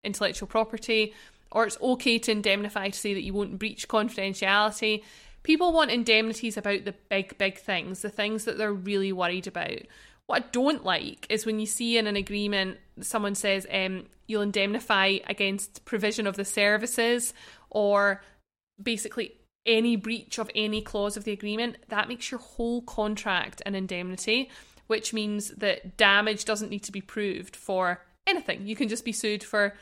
intellectual 0.05 0.49
property 0.49 1.15
or 1.53 1.65
it's 1.65 1.81
okay 1.81 2.19
to 2.19 2.33
indemnify 2.33 2.89
to 2.91 2.99
say 2.99 3.15
that 3.15 3.23
you 3.23 3.35
won't 3.35 3.59
breach 3.59 3.89
confidentiality. 3.89 5.03
People 5.43 5.73
want 5.73 5.91
indemnities 5.91 6.57
about 6.57 6.85
the 6.85 6.95
big, 7.09 7.37
big 7.39 7.59
things, 7.59 8.03
the 8.03 8.11
things 8.11 8.45
that 8.45 8.59
they're 8.59 8.73
really 8.73 9.13
worried 9.13 9.47
about. 9.47 9.81
What 10.27 10.45
I 10.45 10.47
don't 10.53 10.85
like 10.85 11.27
is 11.29 11.45
when 11.45 11.59
you 11.59 11.67
see 11.67 11.99
in 11.99 12.07
an 12.07 12.17
agreement 12.17 12.79
someone 13.01 13.35
says 13.35 13.67
um, 13.73 14.07
you'll 14.29 14.43
indemnify 14.43 15.19
against 15.27 15.85
provision 15.85 16.27
of 16.27 16.37
the 16.37 16.45
services 16.45 17.35
or 17.69 18.23
basically 18.81 19.35
any 19.67 19.97
breach 19.97 20.39
of 20.39 20.51
any 20.55 20.83
clause 20.83 21.17
of 21.17 21.25
the 21.25 21.33
agreement. 21.33 21.77
That 21.89 22.09
makes 22.09 22.31
your 22.31 22.41
whole 22.41 22.83
contract 22.83 23.61
an 23.67 23.75
indemnity, 23.75 24.51
which 24.87 25.13
means 25.13 25.49
that 25.57 25.97
damage 25.97 26.45
doesn't 26.45 26.71
need 26.71 26.85
to 26.85 26.93
be 26.93 27.01
proved 27.01 27.57
for 27.57 28.01
anything. 28.27 28.67
You 28.67 28.77
can 28.77 28.89
just 28.89 29.05
be 29.05 29.13
sued 29.13 29.43
for 29.43 29.75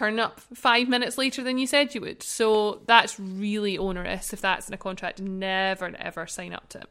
turn 0.00 0.18
up 0.18 0.40
five 0.40 0.88
minutes 0.88 1.18
later 1.18 1.44
than 1.44 1.58
you 1.58 1.66
said 1.66 1.94
you 1.94 2.00
would. 2.00 2.22
So 2.22 2.80
that's 2.86 3.20
really 3.20 3.76
onerous 3.76 4.32
if 4.32 4.40
that's 4.40 4.66
in 4.66 4.72
a 4.72 4.78
contract. 4.78 5.20
Never, 5.20 5.92
ever 5.98 6.26
sign 6.26 6.54
up 6.54 6.70
to 6.70 6.78
it. 6.78 6.88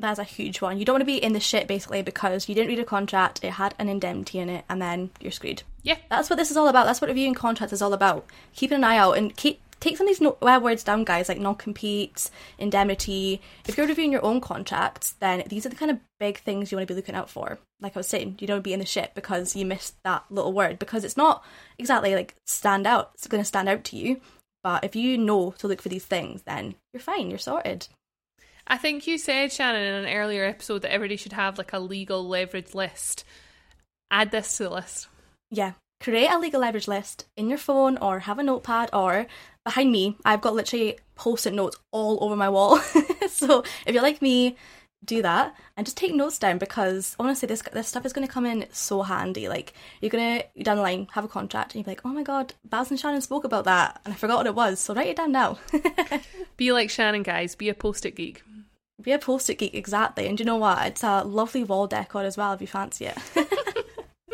That's 0.00 0.18
a 0.18 0.24
huge 0.24 0.60
one. 0.60 0.76
You 0.76 0.84
don't 0.84 0.94
want 0.94 1.02
to 1.02 1.06
be 1.06 1.22
in 1.22 1.34
the 1.34 1.40
shit 1.40 1.68
basically 1.68 2.02
because 2.02 2.48
you 2.48 2.54
didn't 2.54 2.68
read 2.68 2.80
a 2.80 2.84
contract, 2.84 3.44
it 3.44 3.52
had 3.52 3.76
an 3.78 3.88
indemnity 3.88 4.40
in 4.40 4.50
it, 4.50 4.64
and 4.68 4.82
then 4.82 5.10
you're 5.20 5.30
screwed. 5.30 5.62
Yeah. 5.84 5.98
That's 6.10 6.28
what 6.28 6.36
this 6.36 6.50
is 6.50 6.56
all 6.56 6.66
about. 6.66 6.84
That's 6.84 7.00
what 7.00 7.08
reviewing 7.08 7.34
contracts 7.34 7.72
is 7.72 7.80
all 7.80 7.92
about. 7.94 8.26
Keeping 8.56 8.78
an 8.78 8.84
eye 8.84 8.98
out 8.98 9.16
and 9.16 9.34
keep 9.36 9.60
take 9.86 9.96
some 9.96 10.06
of 10.06 10.10
these 10.10 10.20
no- 10.20 10.58
words 10.60 10.82
down, 10.82 11.04
guys, 11.04 11.28
like 11.28 11.38
non-compete, 11.38 12.30
indemnity. 12.58 13.40
If 13.66 13.76
you're 13.76 13.86
reviewing 13.86 14.12
your 14.12 14.24
own 14.24 14.40
contracts, 14.40 15.12
then 15.20 15.44
these 15.48 15.64
are 15.64 15.68
the 15.68 15.76
kind 15.76 15.90
of 15.90 16.00
big 16.18 16.38
things 16.38 16.70
you 16.70 16.76
want 16.76 16.88
to 16.88 16.92
be 16.92 16.96
looking 16.96 17.14
out 17.14 17.30
for. 17.30 17.58
Like 17.80 17.96
I 17.96 18.00
was 18.00 18.08
saying, 18.08 18.36
you 18.40 18.46
don't 18.46 18.64
be 18.64 18.72
in 18.72 18.80
the 18.80 18.86
shit 18.86 19.14
because 19.14 19.54
you 19.54 19.64
missed 19.64 19.94
that 20.04 20.24
little 20.30 20.52
word 20.52 20.78
because 20.78 21.04
it's 21.04 21.16
not 21.16 21.44
exactly 21.78 22.14
like 22.14 22.34
stand 22.46 22.86
out. 22.86 23.12
It's 23.14 23.26
going 23.26 23.40
to 23.40 23.44
stand 23.44 23.68
out 23.68 23.84
to 23.84 23.96
you. 23.96 24.20
But 24.64 24.82
if 24.82 24.96
you 24.96 25.16
know 25.16 25.52
to 25.58 25.68
look 25.68 25.80
for 25.80 25.88
these 25.88 26.04
things, 26.04 26.42
then 26.42 26.74
you're 26.92 27.00
fine. 27.00 27.30
You're 27.30 27.38
sorted. 27.38 27.86
I 28.66 28.78
think 28.78 29.06
you 29.06 29.16
said, 29.16 29.52
Shannon, 29.52 29.82
in 29.82 30.04
an 30.06 30.12
earlier 30.12 30.44
episode 30.44 30.82
that 30.82 30.92
everybody 30.92 31.16
should 31.16 31.34
have 31.34 31.58
like 31.58 31.72
a 31.72 31.78
legal 31.78 32.26
leverage 32.26 32.74
list. 32.74 33.24
Add 34.10 34.32
this 34.32 34.56
to 34.56 34.64
the 34.64 34.70
list. 34.70 35.06
Yeah, 35.52 35.74
create 36.00 36.30
a 36.30 36.38
legal 36.38 36.60
leverage 36.60 36.88
list 36.88 37.26
in 37.36 37.48
your 37.48 37.58
phone 37.58 37.96
or 37.98 38.20
have 38.20 38.40
a 38.40 38.42
notepad 38.42 38.90
or 38.92 39.26
behind 39.66 39.92
me 39.92 40.16
I've 40.24 40.40
got 40.40 40.54
literally 40.54 40.98
post-it 41.16 41.52
notes 41.52 41.76
all 41.90 42.22
over 42.22 42.36
my 42.36 42.48
wall. 42.48 42.78
so 43.28 43.64
if 43.84 43.92
you're 43.92 44.02
like 44.02 44.22
me, 44.22 44.56
do 45.04 45.22
that 45.22 45.54
and 45.76 45.86
just 45.86 45.96
take 45.96 46.14
notes 46.14 46.38
down 46.38 46.58
because 46.58 47.14
honestly 47.20 47.46
this 47.46 47.62
this 47.72 47.86
stuff 47.86 48.04
is 48.06 48.12
going 48.12 48.26
to 48.26 48.32
come 48.32 48.46
in 48.46 48.66
so 48.70 49.02
handy. 49.02 49.48
Like 49.48 49.74
you're 50.00 50.10
going 50.10 50.40
to 50.40 50.62
down 50.62 50.76
the 50.76 50.82
line 50.82 51.08
have 51.12 51.24
a 51.24 51.28
contract 51.28 51.74
and 51.74 51.84
you're 51.84 51.90
like 51.90 52.02
oh 52.04 52.10
my 52.10 52.22
god 52.22 52.54
Baz 52.64 52.90
and 52.90 52.98
Shannon 52.98 53.20
spoke 53.20 53.44
about 53.44 53.64
that 53.64 54.00
and 54.04 54.14
I 54.14 54.16
forgot 54.16 54.38
what 54.38 54.46
it 54.46 54.54
was. 54.54 54.80
So 54.80 54.94
write 54.94 55.08
it 55.08 55.16
down 55.16 55.32
now. 55.32 55.58
Be 56.56 56.72
like 56.72 56.90
Shannon 56.90 57.22
guys. 57.22 57.54
Be 57.54 57.68
a 57.68 57.74
post-it 57.74 58.16
geek. 58.16 58.42
Be 59.02 59.12
a 59.12 59.18
post-it 59.18 59.58
geek 59.58 59.74
exactly. 59.74 60.26
And 60.26 60.38
you 60.40 60.46
know 60.46 60.56
what? 60.56 60.86
It's 60.86 61.02
a 61.02 61.22
lovely 61.22 61.64
wall 61.64 61.86
decor 61.86 62.22
as 62.22 62.36
well 62.36 62.52
if 62.54 62.60
you 62.60 62.66
fancy 62.66 63.06
it 63.06 63.18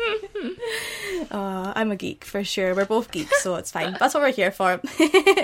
uh, 1.31 1.73
I'm 1.75 1.91
a 1.91 1.95
geek 1.95 2.23
for 2.23 2.43
sure. 2.43 2.75
We're 2.75 2.85
both 2.85 3.11
geeks, 3.11 3.41
so 3.41 3.55
it's 3.55 3.71
fine. 3.71 3.95
That's 3.99 4.13
what 4.13 4.21
we're 4.23 4.31
here 4.31 4.51
for. 4.51 4.81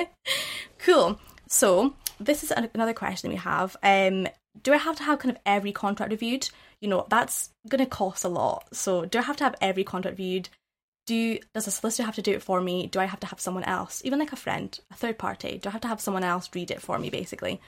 cool. 0.79 1.19
So 1.47 1.95
this 2.19 2.43
is 2.43 2.51
another 2.51 2.93
question 2.93 3.29
we 3.29 3.37
have. 3.37 3.75
Um, 3.81 4.27
do 4.61 4.73
I 4.73 4.77
have 4.77 4.95
to 4.97 5.03
have 5.03 5.19
kind 5.19 5.35
of 5.35 5.41
every 5.45 5.71
contract 5.71 6.11
reviewed? 6.11 6.49
You 6.81 6.89
know, 6.89 7.05
that's 7.09 7.49
going 7.67 7.83
to 7.83 7.89
cost 7.89 8.23
a 8.23 8.29
lot. 8.29 8.67
So 8.75 9.05
do 9.05 9.19
I 9.19 9.21
have 9.21 9.37
to 9.37 9.43
have 9.43 9.55
every 9.61 9.83
contract 9.83 10.17
reviewed? 10.17 10.49
Do 11.05 11.39
does 11.53 11.67
a 11.67 11.71
solicitor 11.71 12.03
have 12.03 12.15
to 12.15 12.21
do 12.21 12.33
it 12.33 12.43
for 12.43 12.61
me? 12.61 12.87
Do 12.87 12.99
I 12.99 13.05
have 13.05 13.19
to 13.21 13.27
have 13.27 13.39
someone 13.39 13.63
else, 13.63 14.01
even 14.05 14.19
like 14.19 14.31
a 14.31 14.37
friend, 14.37 14.77
a 14.91 14.95
third 14.95 15.17
party? 15.17 15.57
Do 15.57 15.69
I 15.69 15.71
have 15.71 15.81
to 15.81 15.87
have 15.87 16.01
someone 16.01 16.23
else 16.23 16.49
read 16.53 16.71
it 16.71 16.81
for 16.81 16.99
me, 16.99 17.09
basically? 17.09 17.59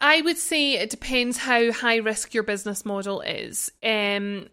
I 0.00 0.22
would 0.22 0.38
say 0.38 0.74
it 0.74 0.90
depends 0.90 1.38
how 1.38 1.72
high 1.72 1.96
risk 1.96 2.32
your 2.32 2.44
business 2.44 2.84
model 2.84 3.20
is. 3.20 3.72
Um, 3.82 4.48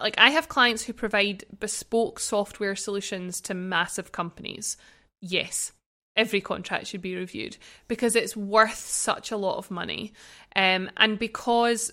like 0.00 0.18
I 0.18 0.30
have 0.30 0.48
clients 0.48 0.84
who 0.84 0.92
provide 0.92 1.44
bespoke 1.58 2.20
software 2.20 2.76
solutions 2.76 3.40
to 3.42 3.54
massive 3.54 4.12
companies. 4.12 4.76
Yes, 5.20 5.72
every 6.16 6.40
contract 6.40 6.86
should 6.86 7.02
be 7.02 7.16
reviewed 7.16 7.56
because 7.88 8.16
it's 8.16 8.36
worth 8.36 8.78
such 8.78 9.30
a 9.30 9.36
lot 9.36 9.58
of 9.58 9.70
money. 9.70 10.12
Um, 10.56 10.90
and 10.96 11.18
because 11.18 11.92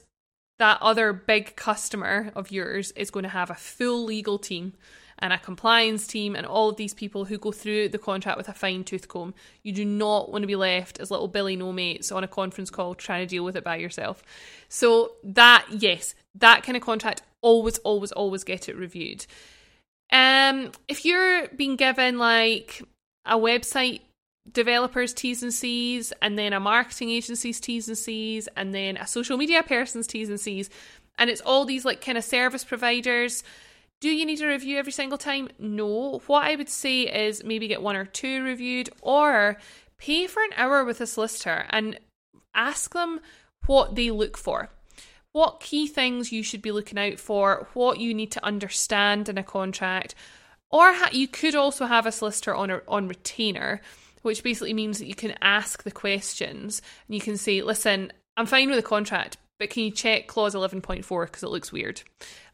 that 0.60 0.82
other 0.82 1.14
big 1.14 1.56
customer 1.56 2.32
of 2.36 2.52
yours 2.52 2.92
is 2.92 3.12
going 3.12 3.24
to 3.24 3.30
have 3.30 3.50
a 3.50 3.56
full 3.56 4.06
legal 4.06 4.40
team 4.40 4.74
and 5.20 5.34
a 5.34 5.38
compliance 5.38 6.06
team 6.06 6.36
and 6.36 6.46
all 6.46 6.70
of 6.70 6.76
these 6.76 6.94
people 6.94 7.26
who 7.26 7.38
go 7.38 7.52
through 7.52 7.90
the 7.90 7.98
contract 7.98 8.38
with 8.38 8.50
a 8.50 8.54
fine 8.54 8.84
tooth 8.84 9.08
comb. 9.08 9.34
You 9.64 9.74
do 9.74 9.86
not 9.86 10.32
want 10.32 10.44
to 10.44 10.48
be 10.48 10.56
left 10.56 11.00
as 11.00 11.10
little 11.10 11.28
Billy 11.28 11.56
no 11.56 11.74
mates 11.74 12.12
on 12.12 12.24
a 12.24 12.28
conference 12.28 12.70
call 12.70 12.96
trying 12.96 13.26
to 13.26 13.30
deal 13.30 13.44
with 13.44 13.56
it 13.56 13.64
by 13.64 13.78
yourself. 13.78 14.24
So 14.70 15.14
that 15.24 15.66
yes, 15.72 16.14
that 16.36 16.64
kind 16.64 16.76
of 16.78 16.84
contract 16.84 17.24
always, 17.42 17.78
always, 17.80 18.12
always 18.12 18.44
get 18.44 18.70
it 18.70 18.76
reviewed. 18.76 19.26
Um, 20.12 20.72
if 20.88 21.04
you're 21.04 21.48
being 21.50 21.76
given 21.76 22.18
like 22.18 22.82
a 23.26 23.38
website 23.38 24.02
developers 24.52 25.14
T's 25.14 25.44
and 25.44 25.54
C's, 25.54 26.14
and 26.22 26.38
then 26.38 26.54
a 26.54 26.60
marketing 26.60 27.10
agency's 27.10 27.60
T's 27.60 27.88
and 27.88 27.98
C's, 27.98 28.48
and 28.56 28.74
then 28.74 28.98
a 28.98 29.08
social 29.08 29.38
media 29.38 29.64
person's 29.64 30.08
T's 30.08 30.30
and 30.30 30.40
C's, 30.40 30.70
and 31.18 31.30
it's 31.30 31.42
all 31.42 31.66
these 31.66 31.84
like 31.84 32.02
kind 32.04 32.18
of 32.18 32.24
service 32.24 32.64
providers. 32.64 33.44
Do 34.00 34.10
you 34.10 34.26
need 34.26 34.42
a 34.42 34.48
review 34.48 34.78
every 34.78 34.92
single 34.92 35.18
time? 35.18 35.50
No. 35.58 36.22
What 36.28 36.46
I 36.46 36.56
would 36.56 36.70
say 36.70 37.02
is 37.02 37.44
maybe 37.44 37.68
get 37.68 37.82
one 37.82 37.96
or 37.96 38.06
two 38.06 38.44
reviewed, 38.44 38.90
or 39.02 39.58
pay 39.98 40.28
for 40.28 40.44
an 40.44 40.52
hour 40.56 40.86
with 40.86 41.02
a 41.02 41.08
solicitor 41.08 41.66
and 41.70 42.00
ask 42.54 42.94
them 42.94 43.20
what 43.66 43.96
they 43.96 44.12
look 44.12 44.38
for. 44.38 44.70
What 45.32 45.60
key 45.60 45.88
things 45.88 46.32
you 46.32 46.44
should 46.44 46.62
be 46.62 46.72
looking 46.72 46.98
out 46.98 47.20
for, 47.20 47.68
what 47.74 48.00
you 48.00 48.14
need 48.14 48.32
to 48.32 48.46
understand 48.46 49.30
in 49.30 49.38
a 49.38 49.44
contract, 49.44 50.16
or 50.70 50.94
ha- 50.94 51.10
you 51.12 51.28
could 51.28 51.56
also 51.56 51.86
have 51.86 52.06
a 52.06 52.12
solicitor 52.12 52.56
on 52.56 52.70
a, 52.70 52.82
on 52.88 53.08
retainer 53.08 53.82
which 54.28 54.44
basically 54.44 54.74
means 54.74 55.00
that 55.00 55.08
you 55.08 55.16
can 55.16 55.36
ask 55.42 55.84
the 55.84 55.92
questions 55.92 56.82
and 57.08 57.16
you 57.16 57.22
can 57.22 57.38
say, 57.38 57.62
listen, 57.62 58.12
I'm 58.36 58.46
fine 58.46 58.68
with 58.68 58.78
the 58.78 58.84
contract, 58.84 59.38
but 59.60 59.70
can 59.70 59.84
you 59.84 59.92
check 59.92 60.28
clause 60.28 60.56
11.4 60.56 61.26
because 61.26 61.44
it 61.44 61.50
looks 61.50 61.72
weird? 61.72 62.02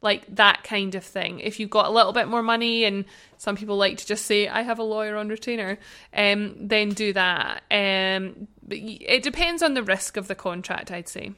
Like 0.02 0.24
that 0.36 0.64
kind 0.64 0.96
of 0.96 1.04
thing. 1.04 1.40
If 1.40 1.60
you've 1.60 1.70
got 1.70 1.88
a 1.88 1.92
little 1.92 2.14
bit 2.14 2.28
more 2.28 2.44
money, 2.44 2.84
and 2.84 3.06
some 3.38 3.56
people 3.56 3.78
like 3.78 3.98
to 3.98 4.06
just 4.06 4.26
say, 4.26 4.48
I 4.48 4.62
have 4.62 4.80
a 4.80 4.84
lawyer 4.84 5.18
on 5.18 5.30
retainer, 5.30 5.78
um, 6.14 6.56
then 6.60 6.90
do 6.90 7.14
that. 7.14 7.64
Um, 7.72 8.48
but 8.62 8.78
it 8.80 9.24
depends 9.24 9.62
on 9.62 9.74
the 9.74 9.84
risk 9.84 10.18
of 10.18 10.28
the 10.28 10.36
contract, 10.36 10.92
I'd 10.92 11.10
say. 11.10 11.34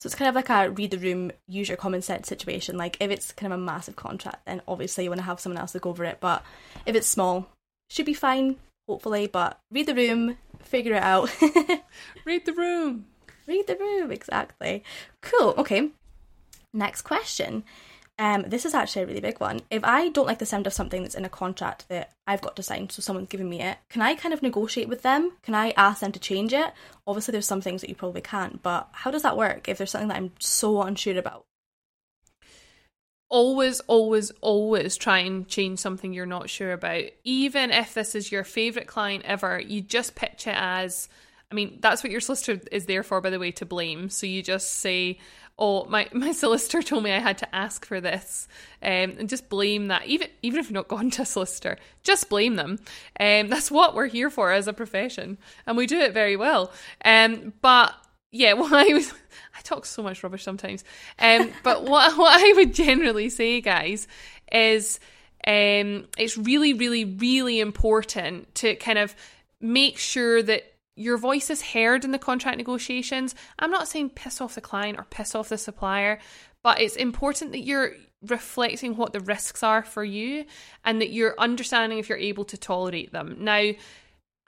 So 0.00 0.06
it's 0.06 0.14
kind 0.14 0.28
of 0.30 0.34
like 0.34 0.48
a 0.48 0.70
read 0.70 0.92
the 0.92 0.98
room, 0.98 1.30
use 1.46 1.68
your 1.68 1.76
common 1.76 2.02
sense 2.02 2.26
situation. 2.26 2.78
Like 2.78 2.96
if 3.00 3.10
it's 3.10 3.32
kind 3.32 3.52
of 3.52 3.58
a 3.58 3.62
massive 3.62 3.96
contract, 3.96 4.46
then 4.46 4.62
obviously 4.66 5.04
you 5.04 5.10
want 5.10 5.20
to 5.20 5.26
have 5.26 5.40
someone 5.40 5.60
else 5.60 5.74
look 5.74 5.86
over 5.86 6.04
it. 6.04 6.18
But 6.20 6.42
if 6.86 6.96
it's 6.96 7.06
small, 7.06 7.48
should 7.90 8.06
be 8.06 8.14
fine 8.14 8.56
hopefully. 8.90 9.26
But 9.28 9.60
read 9.70 9.86
the 9.86 9.94
room, 9.94 10.36
figure 10.62 10.94
it 10.94 11.02
out. 11.02 11.30
read 12.24 12.44
the 12.44 12.52
room. 12.52 13.06
Read 13.46 13.66
the 13.66 13.76
room, 13.76 14.10
exactly. 14.10 14.84
Cool. 15.20 15.54
Okay. 15.58 15.90
Next 16.72 17.02
question. 17.02 17.64
Um, 18.18 18.44
this 18.46 18.66
is 18.66 18.74
actually 18.74 19.02
a 19.02 19.06
really 19.06 19.20
big 19.20 19.40
one. 19.40 19.60
If 19.70 19.82
I 19.82 20.10
don't 20.10 20.26
like 20.26 20.40
the 20.40 20.46
sound 20.46 20.66
of 20.66 20.74
something 20.74 21.02
that's 21.02 21.14
in 21.14 21.24
a 21.24 21.30
contract 21.30 21.88
that 21.88 22.12
I've 22.26 22.42
got 22.42 22.54
to 22.56 22.62
sign, 22.62 22.90
so 22.90 23.00
someone's 23.00 23.30
giving 23.30 23.48
me 23.48 23.62
it, 23.62 23.78
can 23.88 24.02
I 24.02 24.14
kind 24.14 24.34
of 24.34 24.42
negotiate 24.42 24.90
with 24.90 25.00
them? 25.00 25.32
Can 25.42 25.54
I 25.54 25.70
ask 25.70 26.00
them 26.00 26.12
to 26.12 26.20
change 26.20 26.52
it? 26.52 26.72
Obviously, 27.06 27.32
there's 27.32 27.46
some 27.46 27.62
things 27.62 27.80
that 27.80 27.88
you 27.88 27.96
probably 27.96 28.20
can't, 28.20 28.62
but 28.62 28.88
how 28.92 29.10
does 29.10 29.22
that 29.22 29.38
work 29.38 29.68
if 29.68 29.78
there's 29.78 29.90
something 29.90 30.08
that 30.08 30.18
I'm 30.18 30.32
so 30.38 30.82
unsure 30.82 31.16
about? 31.18 31.46
always, 33.30 33.80
always, 33.80 34.30
always 34.40 34.96
try 34.96 35.20
and 35.20 35.48
change 35.48 35.78
something 35.78 36.12
you're 36.12 36.26
not 36.26 36.50
sure 36.50 36.72
about. 36.72 37.04
Even 37.24 37.70
if 37.70 37.94
this 37.94 38.14
is 38.14 38.30
your 38.30 38.44
favourite 38.44 38.88
client 38.88 39.24
ever, 39.24 39.58
you 39.60 39.80
just 39.80 40.14
pitch 40.14 40.46
it 40.46 40.56
as 40.56 41.08
I 41.50 41.54
mean, 41.54 41.78
that's 41.80 42.02
what 42.02 42.12
your 42.12 42.20
solicitor 42.20 42.60
is 42.70 42.86
there 42.86 43.02
for, 43.02 43.20
by 43.20 43.30
the 43.30 43.38
way, 43.38 43.50
to 43.52 43.66
blame. 43.66 44.08
So 44.08 44.26
you 44.26 44.42
just 44.42 44.74
say, 44.74 45.18
oh, 45.58 45.84
my, 45.86 46.08
my 46.12 46.32
solicitor 46.32 46.82
told 46.82 47.04
me 47.04 47.12
I 47.12 47.18
had 47.18 47.38
to 47.38 47.54
ask 47.54 47.84
for 47.84 48.00
this, 48.00 48.48
um, 48.82 49.16
and 49.18 49.28
just 49.28 49.48
blame 49.48 49.88
that. 49.88 50.06
Even 50.06 50.28
even 50.42 50.60
if 50.60 50.70
you're 50.70 50.74
not 50.74 50.88
gone 50.88 51.10
to 51.12 51.22
a 51.22 51.26
solicitor, 51.26 51.76
just 52.02 52.28
blame 52.28 52.56
them. 52.56 52.78
Um, 53.18 53.48
that's 53.48 53.70
what 53.70 53.94
we're 53.94 54.06
here 54.06 54.30
for 54.30 54.52
as 54.52 54.68
a 54.68 54.72
profession, 54.72 55.38
and 55.66 55.76
we 55.76 55.86
do 55.86 55.98
it 55.98 56.14
very 56.14 56.36
well. 56.36 56.72
Um, 57.04 57.52
but 57.60 57.94
yeah, 58.32 58.52
what 58.54 58.72
I 58.72 58.92
was 58.94 59.12
I 59.56 59.60
talk 59.62 59.86
so 59.86 60.02
much 60.02 60.22
rubbish 60.22 60.44
sometimes. 60.44 60.84
Um, 61.18 61.50
but 61.62 61.84
what 61.88 62.16
what 62.16 62.40
I 62.40 62.52
would 62.54 62.74
generally 62.74 63.28
say, 63.28 63.60
guys, 63.60 64.08
is 64.52 65.00
um, 65.46 66.06
it's 66.18 66.36
really, 66.36 66.74
really, 66.74 67.04
really 67.04 67.60
important 67.60 68.54
to 68.56 68.76
kind 68.76 68.98
of 68.98 69.14
make 69.60 69.98
sure 69.98 70.42
that 70.42 70.64
your 71.00 71.16
voice 71.16 71.48
is 71.48 71.62
heard 71.62 72.04
in 72.04 72.10
the 72.10 72.18
contract 72.18 72.58
negotiations. 72.58 73.34
I'm 73.58 73.70
not 73.70 73.88
saying 73.88 74.10
piss 74.10 74.40
off 74.40 74.54
the 74.54 74.60
client 74.60 74.98
or 74.98 75.04
piss 75.04 75.34
off 75.34 75.48
the 75.48 75.56
supplier, 75.56 76.20
but 76.62 76.80
it's 76.80 76.96
important 76.96 77.52
that 77.52 77.60
you're 77.60 77.92
reflecting 78.26 78.96
what 78.96 79.14
the 79.14 79.20
risks 79.20 79.62
are 79.62 79.82
for 79.82 80.04
you 80.04 80.44
and 80.84 81.00
that 81.00 81.10
you're 81.10 81.34
understanding 81.38 81.98
if 81.98 82.10
you're 82.10 82.18
able 82.18 82.44
to 82.44 82.58
tolerate 82.58 83.12
them. 83.12 83.36
Now, 83.38 83.70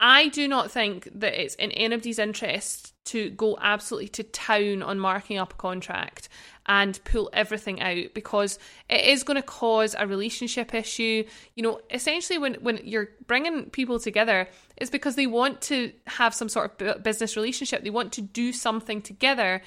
I 0.05 0.27
do 0.27 0.49
not 0.49 0.69
think 0.69 1.07
that 1.15 1.41
it's 1.41 1.55
in 1.55 1.71
anybody's 1.71 2.19
interest 2.19 2.93
to 3.05 3.29
go 3.29 3.57
absolutely 3.61 4.09
to 4.09 4.23
town 4.23 4.83
on 4.83 4.99
marking 4.99 5.37
up 5.37 5.53
a 5.53 5.55
contract 5.55 6.27
and 6.65 6.99
pull 7.05 7.29
everything 7.31 7.79
out 7.79 8.13
because 8.13 8.59
it 8.89 9.05
is 9.05 9.23
going 9.23 9.37
to 9.37 9.41
cause 9.41 9.95
a 9.97 10.05
relationship 10.05 10.73
issue. 10.73 11.23
You 11.55 11.63
know, 11.63 11.79
essentially, 11.89 12.37
when, 12.37 12.55
when 12.55 12.81
you're 12.83 13.11
bringing 13.27 13.69
people 13.69 13.97
together, 13.97 14.49
it's 14.75 14.89
because 14.89 15.15
they 15.15 15.27
want 15.27 15.61
to 15.61 15.93
have 16.07 16.33
some 16.33 16.49
sort 16.49 16.81
of 16.81 17.01
business 17.01 17.37
relationship, 17.37 17.85
they 17.85 17.89
want 17.89 18.11
to 18.13 18.21
do 18.21 18.51
something 18.51 19.01
together 19.01 19.61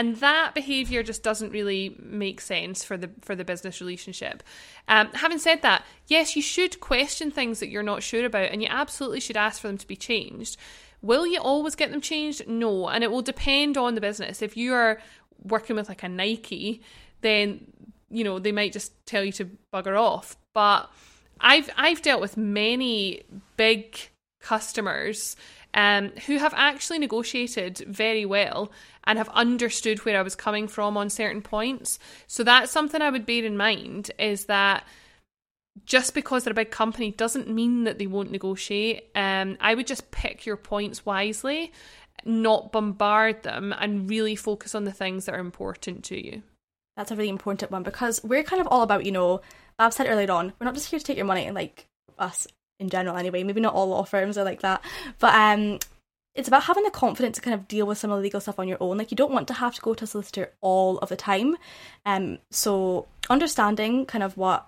and 0.00 0.16
that 0.16 0.54
behavior 0.54 1.02
just 1.02 1.22
doesn't 1.22 1.50
really 1.50 1.94
make 2.00 2.40
sense 2.40 2.82
for 2.82 2.96
the 2.96 3.10
for 3.20 3.36
the 3.36 3.44
business 3.44 3.82
relationship. 3.82 4.42
Um, 4.88 5.08
having 5.12 5.38
said 5.38 5.60
that 5.60 5.84
yes 6.06 6.34
you 6.34 6.40
should 6.40 6.80
question 6.80 7.30
things 7.30 7.60
that 7.60 7.68
you're 7.68 7.82
not 7.82 8.02
sure 8.02 8.24
about 8.24 8.50
and 8.50 8.62
you 8.62 8.68
absolutely 8.70 9.20
should 9.20 9.36
ask 9.36 9.60
for 9.60 9.66
them 9.66 9.76
to 9.76 9.86
be 9.86 9.96
changed. 9.96 10.56
Will 11.02 11.26
you 11.26 11.38
always 11.38 11.74
get 11.74 11.90
them 11.90 12.00
changed? 12.00 12.48
No. 12.48 12.88
And 12.88 13.04
it 13.04 13.10
will 13.10 13.20
depend 13.20 13.76
on 13.76 13.94
the 13.94 14.00
business. 14.00 14.40
If 14.40 14.56
you 14.56 14.72
are 14.72 15.02
working 15.42 15.76
with 15.76 15.90
like 15.90 16.02
a 16.02 16.08
nike 16.08 16.80
then 17.20 17.66
you 18.10 18.24
know 18.24 18.38
they 18.38 18.52
might 18.52 18.72
just 18.72 18.94
tell 19.04 19.22
you 19.22 19.32
to 19.32 19.50
bugger 19.70 20.00
off. 20.00 20.34
But 20.54 20.90
i've 21.42 21.68
i've 21.76 22.00
dealt 22.00 22.22
with 22.22 22.38
many 22.38 23.22
big 23.58 23.98
customers 24.40 25.36
um, 25.74 26.10
who 26.26 26.38
have 26.38 26.54
actually 26.56 26.98
negotiated 26.98 27.78
very 27.86 28.24
well 28.24 28.72
and 29.04 29.18
have 29.18 29.28
understood 29.30 30.04
where 30.04 30.18
I 30.18 30.22
was 30.22 30.34
coming 30.34 30.68
from 30.68 30.96
on 30.96 31.10
certain 31.10 31.42
points. 31.42 31.98
So 32.26 32.44
that's 32.44 32.72
something 32.72 33.00
I 33.00 33.10
would 33.10 33.26
bear 33.26 33.44
in 33.44 33.56
mind 33.56 34.10
is 34.18 34.46
that 34.46 34.84
just 35.86 36.14
because 36.14 36.44
they're 36.44 36.52
a 36.52 36.54
big 36.54 36.70
company 36.70 37.12
doesn't 37.12 37.48
mean 37.48 37.84
that 37.84 37.98
they 37.98 38.06
won't 38.06 38.32
negotiate. 38.32 39.04
Um, 39.14 39.56
I 39.60 39.74
would 39.74 39.86
just 39.86 40.10
pick 40.10 40.44
your 40.44 40.56
points 40.56 41.06
wisely, 41.06 41.72
not 42.24 42.72
bombard 42.72 43.42
them, 43.44 43.74
and 43.78 44.10
really 44.10 44.36
focus 44.36 44.74
on 44.74 44.84
the 44.84 44.92
things 44.92 45.24
that 45.24 45.34
are 45.34 45.40
important 45.40 46.04
to 46.06 46.22
you. 46.22 46.42
That's 46.96 47.10
a 47.10 47.16
really 47.16 47.30
important 47.30 47.70
one 47.70 47.82
because 47.82 48.22
we're 48.22 48.42
kind 48.42 48.60
of 48.60 48.66
all 48.66 48.82
about, 48.82 49.06
you 49.06 49.12
know, 49.12 49.40
I've 49.78 49.94
said 49.94 50.08
earlier 50.08 50.30
on, 50.30 50.52
we're 50.58 50.66
not 50.66 50.74
just 50.74 50.90
here 50.90 50.98
to 50.98 51.04
take 51.04 51.16
your 51.16 51.24
money, 51.24 51.46
and 51.46 51.54
like 51.54 51.86
us 52.18 52.46
in 52.80 52.90
general 52.90 53.16
anyway. 53.16 53.44
Maybe 53.44 53.60
not 53.60 53.74
all 53.74 53.88
law 53.88 54.02
firms 54.02 54.36
are 54.36 54.44
like 54.44 54.62
that, 54.62 54.82
but 55.18 55.34
um, 55.34 55.78
it's 56.34 56.48
about 56.48 56.64
having 56.64 56.84
the 56.84 56.90
confidence 56.90 57.36
to 57.36 57.42
kind 57.42 57.54
of 57.54 57.68
deal 57.68 57.86
with 57.86 57.98
some 57.98 58.10
of 58.10 58.18
the 58.18 58.22
legal 58.22 58.40
stuff 58.40 58.58
on 58.58 58.66
your 58.66 58.78
own. 58.80 58.98
Like 58.98 59.10
you 59.10 59.16
don't 59.16 59.32
want 59.32 59.48
to 59.48 59.54
have 59.54 59.74
to 59.74 59.80
go 59.80 59.94
to 59.94 60.04
a 60.04 60.06
solicitor 60.06 60.52
all 60.60 60.98
of 60.98 61.08
the 61.08 61.16
time. 61.16 61.56
Um, 62.06 62.38
so 62.50 63.06
understanding 63.28 64.06
kind 64.06 64.24
of 64.24 64.36
what 64.36 64.66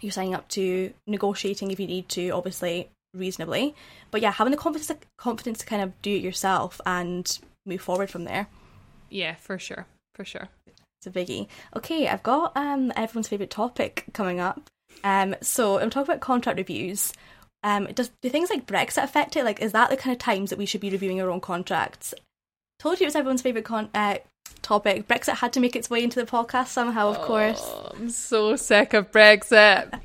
you're 0.00 0.12
signing 0.12 0.34
up 0.34 0.48
to, 0.48 0.92
negotiating 1.06 1.70
if 1.70 1.78
you 1.78 1.86
need 1.86 2.08
to, 2.10 2.30
obviously 2.30 2.90
reasonably, 3.14 3.74
but 4.10 4.20
yeah, 4.20 4.32
having 4.32 4.50
the 4.50 4.56
confidence 4.56 4.90
confidence 5.18 5.58
to 5.58 5.66
kind 5.66 5.82
of 5.82 6.00
do 6.02 6.14
it 6.14 6.22
yourself 6.22 6.80
and 6.86 7.38
move 7.66 7.80
forward 7.80 8.10
from 8.10 8.24
there. 8.24 8.48
Yeah, 9.10 9.34
for 9.34 9.58
sure, 9.58 9.86
for 10.14 10.24
sure. 10.24 10.48
It's 10.98 11.06
a 11.06 11.10
biggie. 11.10 11.48
Okay, 11.76 12.08
I've 12.08 12.22
got 12.22 12.56
um 12.56 12.92
everyone's 12.96 13.28
favorite 13.28 13.50
topic 13.50 14.06
coming 14.12 14.40
up. 14.40 14.70
Um, 15.04 15.34
so 15.40 15.78
I'm 15.78 15.90
talking 15.90 16.10
about 16.10 16.20
contract 16.20 16.58
reviews. 16.58 17.12
Um, 17.64 17.86
does 17.86 18.10
do 18.20 18.28
things 18.28 18.50
like 18.50 18.66
Brexit 18.66 19.04
affect 19.04 19.36
it? 19.36 19.44
Like, 19.44 19.60
is 19.60 19.72
that 19.72 19.90
the 19.90 19.96
kind 19.96 20.12
of 20.12 20.18
times 20.18 20.50
that 20.50 20.58
we 20.58 20.66
should 20.66 20.80
be 20.80 20.90
reviewing 20.90 21.20
our 21.20 21.30
own 21.30 21.40
contracts? 21.40 22.14
Told 22.78 22.98
you 22.98 23.04
it 23.04 23.08
was 23.08 23.16
everyone's 23.16 23.42
favorite 23.42 23.64
con- 23.64 23.90
uh, 23.94 24.16
topic. 24.62 25.06
Brexit 25.06 25.36
had 25.36 25.52
to 25.52 25.60
make 25.60 25.76
its 25.76 25.88
way 25.88 26.02
into 26.02 26.18
the 26.18 26.26
podcast 26.26 26.68
somehow, 26.68 27.08
of 27.08 27.18
oh, 27.18 27.24
course. 27.24 27.74
I'm 27.94 28.10
so 28.10 28.56
sick 28.56 28.94
of 28.94 29.12
Brexit. 29.12 30.00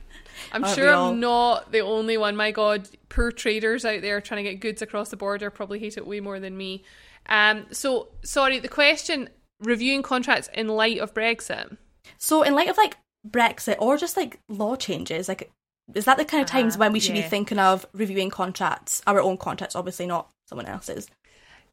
I'm 0.51 0.63
Aren't 0.63 0.75
sure 0.75 0.93
I'm 0.93 1.19
not 1.19 1.71
the 1.71 1.79
only 1.79 2.17
one. 2.17 2.35
My 2.35 2.51
God, 2.51 2.87
poor 3.09 3.31
traders 3.31 3.85
out 3.85 4.01
there 4.01 4.21
trying 4.21 4.43
to 4.43 4.51
get 4.51 4.59
goods 4.59 4.81
across 4.81 5.09
the 5.09 5.17
border 5.17 5.49
probably 5.49 5.79
hate 5.79 5.97
it 5.97 6.05
way 6.05 6.19
more 6.19 6.39
than 6.39 6.55
me. 6.55 6.83
Um, 7.27 7.65
so 7.71 8.09
sorry, 8.23 8.59
the 8.59 8.67
question: 8.67 9.29
reviewing 9.59 10.03
contracts 10.03 10.49
in 10.53 10.67
light 10.67 10.99
of 10.99 11.13
Brexit. 11.13 11.77
So, 12.17 12.43
in 12.43 12.53
light 12.53 12.69
of 12.69 12.77
like 12.77 12.97
Brexit 13.27 13.75
or 13.79 13.97
just 13.97 14.17
like 14.17 14.39
law 14.49 14.75
changes, 14.75 15.27
like 15.27 15.51
is 15.93 16.05
that 16.05 16.17
the 16.17 16.25
kind 16.25 16.43
of 16.43 16.49
times 16.49 16.75
uh, 16.75 16.79
when 16.79 16.91
we 16.91 16.99
should 16.99 17.15
yeah. 17.15 17.23
be 17.23 17.29
thinking 17.29 17.59
of 17.59 17.85
reviewing 17.93 18.29
contracts, 18.29 19.01
our 19.07 19.21
own 19.21 19.37
contracts, 19.37 19.75
obviously 19.75 20.05
not 20.05 20.29
someone 20.45 20.65
else's? 20.65 21.07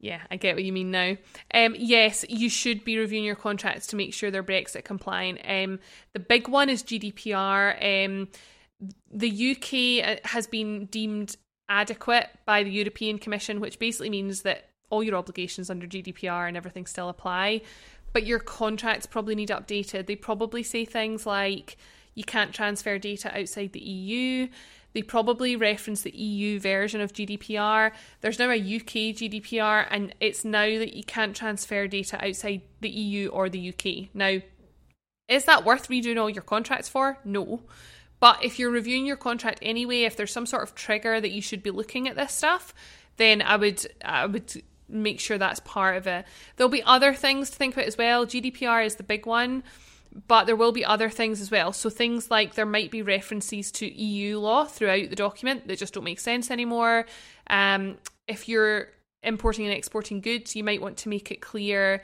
Yeah, 0.01 0.21
I 0.31 0.37
get 0.37 0.55
what 0.55 0.65
you 0.65 0.73
mean 0.73 0.91
now. 0.91 1.17
Um, 1.53 1.75
yes, 1.79 2.25
you 2.29 2.49
should 2.51 2.85
be 2.85 2.99
reviewing 2.99 3.25
your 3.25 3.37
contracts 3.37 3.87
to 3.89 3.97
make 3.97 4.13
sure 4.13 4.31
they're 4.31 4.43
Brexit 4.43 4.85
compliant. 4.85 5.41
Um, 5.47 5.81
the 6.13 6.21
big 6.21 6.47
one 6.47 6.69
is 6.69 6.83
GDPR. 6.83 8.07
Um, 8.07 8.29
the 9.11 9.53
UK 9.53 10.07
uh, 10.07 10.29
has 10.29 10.47
been 10.47 10.87
deemed 10.87 11.37
adequate 11.69 12.29
by 12.45 12.63
the 12.63 12.71
European 12.71 13.19
Commission, 13.19 13.61
which 13.61 13.79
basically 13.79 14.11
means 14.11 14.43
that 14.43 14.69
all 14.91 15.03
your 15.03 15.17
obligations 15.17 15.71
under 15.71 15.87
GDPR 15.87 16.47
and 16.47 16.57
everything 16.57 16.87
still 16.87 17.09
apply, 17.09 17.63
but 18.15 18.25
your 18.25 18.39
contracts 18.39 19.05
probably 19.05 19.35
need 19.35 19.51
updated. 19.51 20.07
They 20.07 20.17
probably 20.17 20.63
say 20.63 20.87
things 20.87 21.27
like 21.27 21.77
you 22.15 22.25
can't 22.25 22.55
transfer 22.55 22.97
data 22.97 23.37
outside 23.39 23.73
the 23.73 23.81
EU. 23.81 24.49
They 24.93 25.03
probably 25.03 25.57
reference 25.57 26.03
the 26.03 26.17
EU 26.17 26.61
version 26.61 27.01
of 27.01 27.13
GDPR. 27.13 27.91
There's 28.21 28.39
now 28.39 28.51
a 28.51 28.57
UK 28.57 29.17
GDPR, 29.17 29.89
and 29.91 30.15
it's 30.21 30.45
now 30.45 30.79
that 30.79 30.95
you 30.95 31.03
can't 31.03 31.35
transfer 31.35 31.89
data 31.89 32.25
outside 32.25 32.63
the 32.81 32.89
EU 32.89 33.29
or 33.31 33.49
the 33.49 33.71
UK. 33.71 34.11
Now, 34.15 34.39
is 35.27 35.45
that 35.47 35.65
worth 35.65 35.89
redoing 35.89 36.21
all 36.21 36.31
your 36.31 36.43
contracts 36.43 36.89
for? 36.89 37.19
No. 37.25 37.63
But 38.21 38.45
if 38.45 38.61
you're 38.61 38.71
reviewing 38.71 39.07
your 39.07 39.17
contract 39.17 39.59
anyway, 39.61 40.03
if 40.03 40.17
there's 40.17 40.33
some 40.33 40.47
sort 40.47 40.63
of 40.63 40.77
trigger 40.77 41.21
that 41.21 41.33
you 41.33 41.43
should 41.43 41.65
be 41.65 41.73
looking 41.73 42.07
at 42.07 42.15
this 42.15 42.33
stuff, 42.33 42.73
then 43.17 43.43
I 43.43 43.57
would 43.57 43.85
I 44.05 44.27
would 44.27 44.63
make 44.95 45.21
sure 45.21 45.39
that's 45.39 45.61
part 45.61 45.97
of 45.97 46.07
it. 46.07 46.25
There'll 46.57 46.71
be 46.71 46.83
other 46.83 47.15
things 47.15 47.51
to 47.51 47.57
think 47.57 47.75
about 47.75 47.87
as 47.87 47.99
well. 47.99 48.27
GDPR 48.27 48.87
is 48.87 48.97
the 48.97 49.03
big 49.03 49.27
one 49.27 49.63
but 50.29 50.45
there 50.45 50.57
will 50.57 50.73
be 50.73 50.85
other 50.85 51.11
things 51.11 51.41
as 51.41 51.51
well. 51.51 51.73
So 51.73 51.91
things 51.91 52.31
like 52.31 52.55
there 52.55 52.67
might 52.67 52.91
be 52.91 53.03
references 53.03 53.73
to 53.73 53.87
EU 53.87 54.39
law 54.39 54.65
throughout 54.65 55.11
the 55.11 55.17
document 55.17 55.67
that 55.67 55.79
just 55.79 55.95
don't 55.95 56.05
make 56.05 56.21
sense 56.21 56.51
anymore. 56.51 57.07
Um, 57.49 57.99
if 58.29 58.49
you're 58.49 58.89
importing 59.23 59.67
and 59.67 59.75
exporting 59.75 60.21
goods, 60.21 60.55
you 60.55 60.63
might 60.63 60.81
want 60.81 60.97
to 60.99 61.09
make 61.09 61.31
it 61.31 61.41
clear 61.41 62.03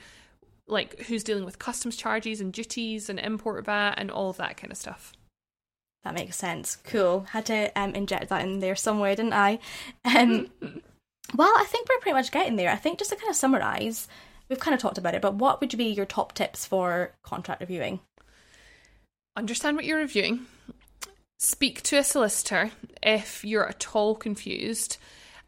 like 0.67 1.01
who's 1.03 1.25
dealing 1.25 1.45
with 1.45 1.59
customs 1.59 1.97
charges 1.97 2.41
and 2.41 2.53
duties 2.53 3.09
and 3.09 3.19
import 3.19 3.65
VAT 3.65 3.95
and 3.97 4.11
all 4.11 4.31
of 4.31 4.37
that 4.39 4.57
kind 4.57 4.73
of 4.73 4.79
stuff. 4.79 5.13
That 6.05 6.15
makes 6.15 6.37
sense. 6.37 6.77
Cool. 6.77 7.27
Had 7.31 7.47
to 7.47 7.71
um, 7.79 7.95
inject 7.95 8.31
that 8.31 8.43
in 8.43 8.61
there 8.61 8.77
somewhere, 8.77 9.15
didn't 9.15 9.35
I? 9.35 9.59
Um, 10.05 10.49
well, 11.35 11.53
I 11.57 11.65
think 11.65 11.89
we're 11.89 12.01
pretty 12.01 12.17
much 12.17 12.33
getting 12.33 12.57
there. 12.57 12.71
I 12.71 12.77
think 12.77 12.99
just 12.99 13.11
to 13.11 13.17
kind 13.17 13.31
of 13.31 13.37
summarise, 13.37 14.09
we've 14.49 14.61
kind 14.61 14.75
of 14.75 14.81
talked 14.81 14.99
about 14.99 15.15
it, 15.15 15.23
but 15.23 15.35
what 15.35 15.61
would 15.61 15.77
be 15.77 15.85
your 15.85 16.07
top 16.07 16.35
tips 16.35 16.67
for 16.67 17.13
contract 17.23 17.61
reviewing? 17.61 18.01
Understand 19.37 19.77
what 19.77 19.85
you're 19.85 19.99
reviewing. 19.99 20.47
Speak 21.39 21.83
to 21.85 21.97
a 21.97 22.05
solicitor 22.05 22.73
if 23.03 23.45
you're 23.45 23.69
at 23.69 23.95
all 23.95 24.15
confused 24.15 24.99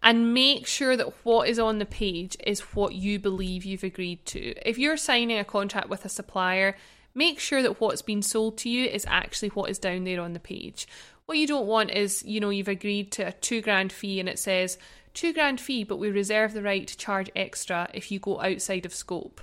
and 0.03 0.35
make 0.35 0.67
sure 0.67 0.97
that 0.97 1.25
what 1.25 1.49
is 1.49 1.59
on 1.59 1.79
the 1.79 1.87
page 1.87 2.37
is 2.45 2.61
what 2.61 2.95
you 2.95 3.19
believe 3.19 3.65
you've 3.65 3.85
agreed 3.85 4.25
to. 4.27 4.55
If 4.69 4.79
you're 4.79 4.97
signing 4.97 5.39
a 5.39 5.45
contract 5.45 5.89
with 5.89 6.05
a 6.05 6.09
supplier, 6.09 6.77
make 7.15 7.39
sure 7.39 7.63
that 7.63 7.81
what's 7.81 8.03
been 8.03 8.23
sold 8.23 8.59
to 8.59 8.69
you 8.69 8.87
is 8.87 9.05
actually 9.09 9.51
what 9.51 9.71
is 9.71 9.79
down 9.79 10.05
there 10.05 10.21
on 10.21 10.33
the 10.33 10.41
page. 10.41 10.89
What 11.27 11.39
you 11.39 11.47
don't 11.47 11.67
want 11.67 11.91
is, 11.91 12.25
you 12.25 12.41
know, 12.41 12.51
you've 12.51 12.69
agreed 12.69 13.13
to 13.13 13.29
a 13.29 13.33
two 13.33 13.61
grand 13.61 13.93
fee 13.93 14.19
and 14.19 14.29
it 14.29 14.39
says 14.39 14.77
two 15.15 15.33
grand 15.33 15.61
fee, 15.61 15.85
but 15.85 15.99
we 15.99 16.11
reserve 16.11 16.53
the 16.53 16.63
right 16.63 16.87
to 16.87 16.97
charge 16.97 17.31
extra 17.37 17.89
if 17.95 18.11
you 18.11 18.19
go 18.19 18.41
outside 18.41 18.87
of 18.87 18.95
scope. 18.95 19.41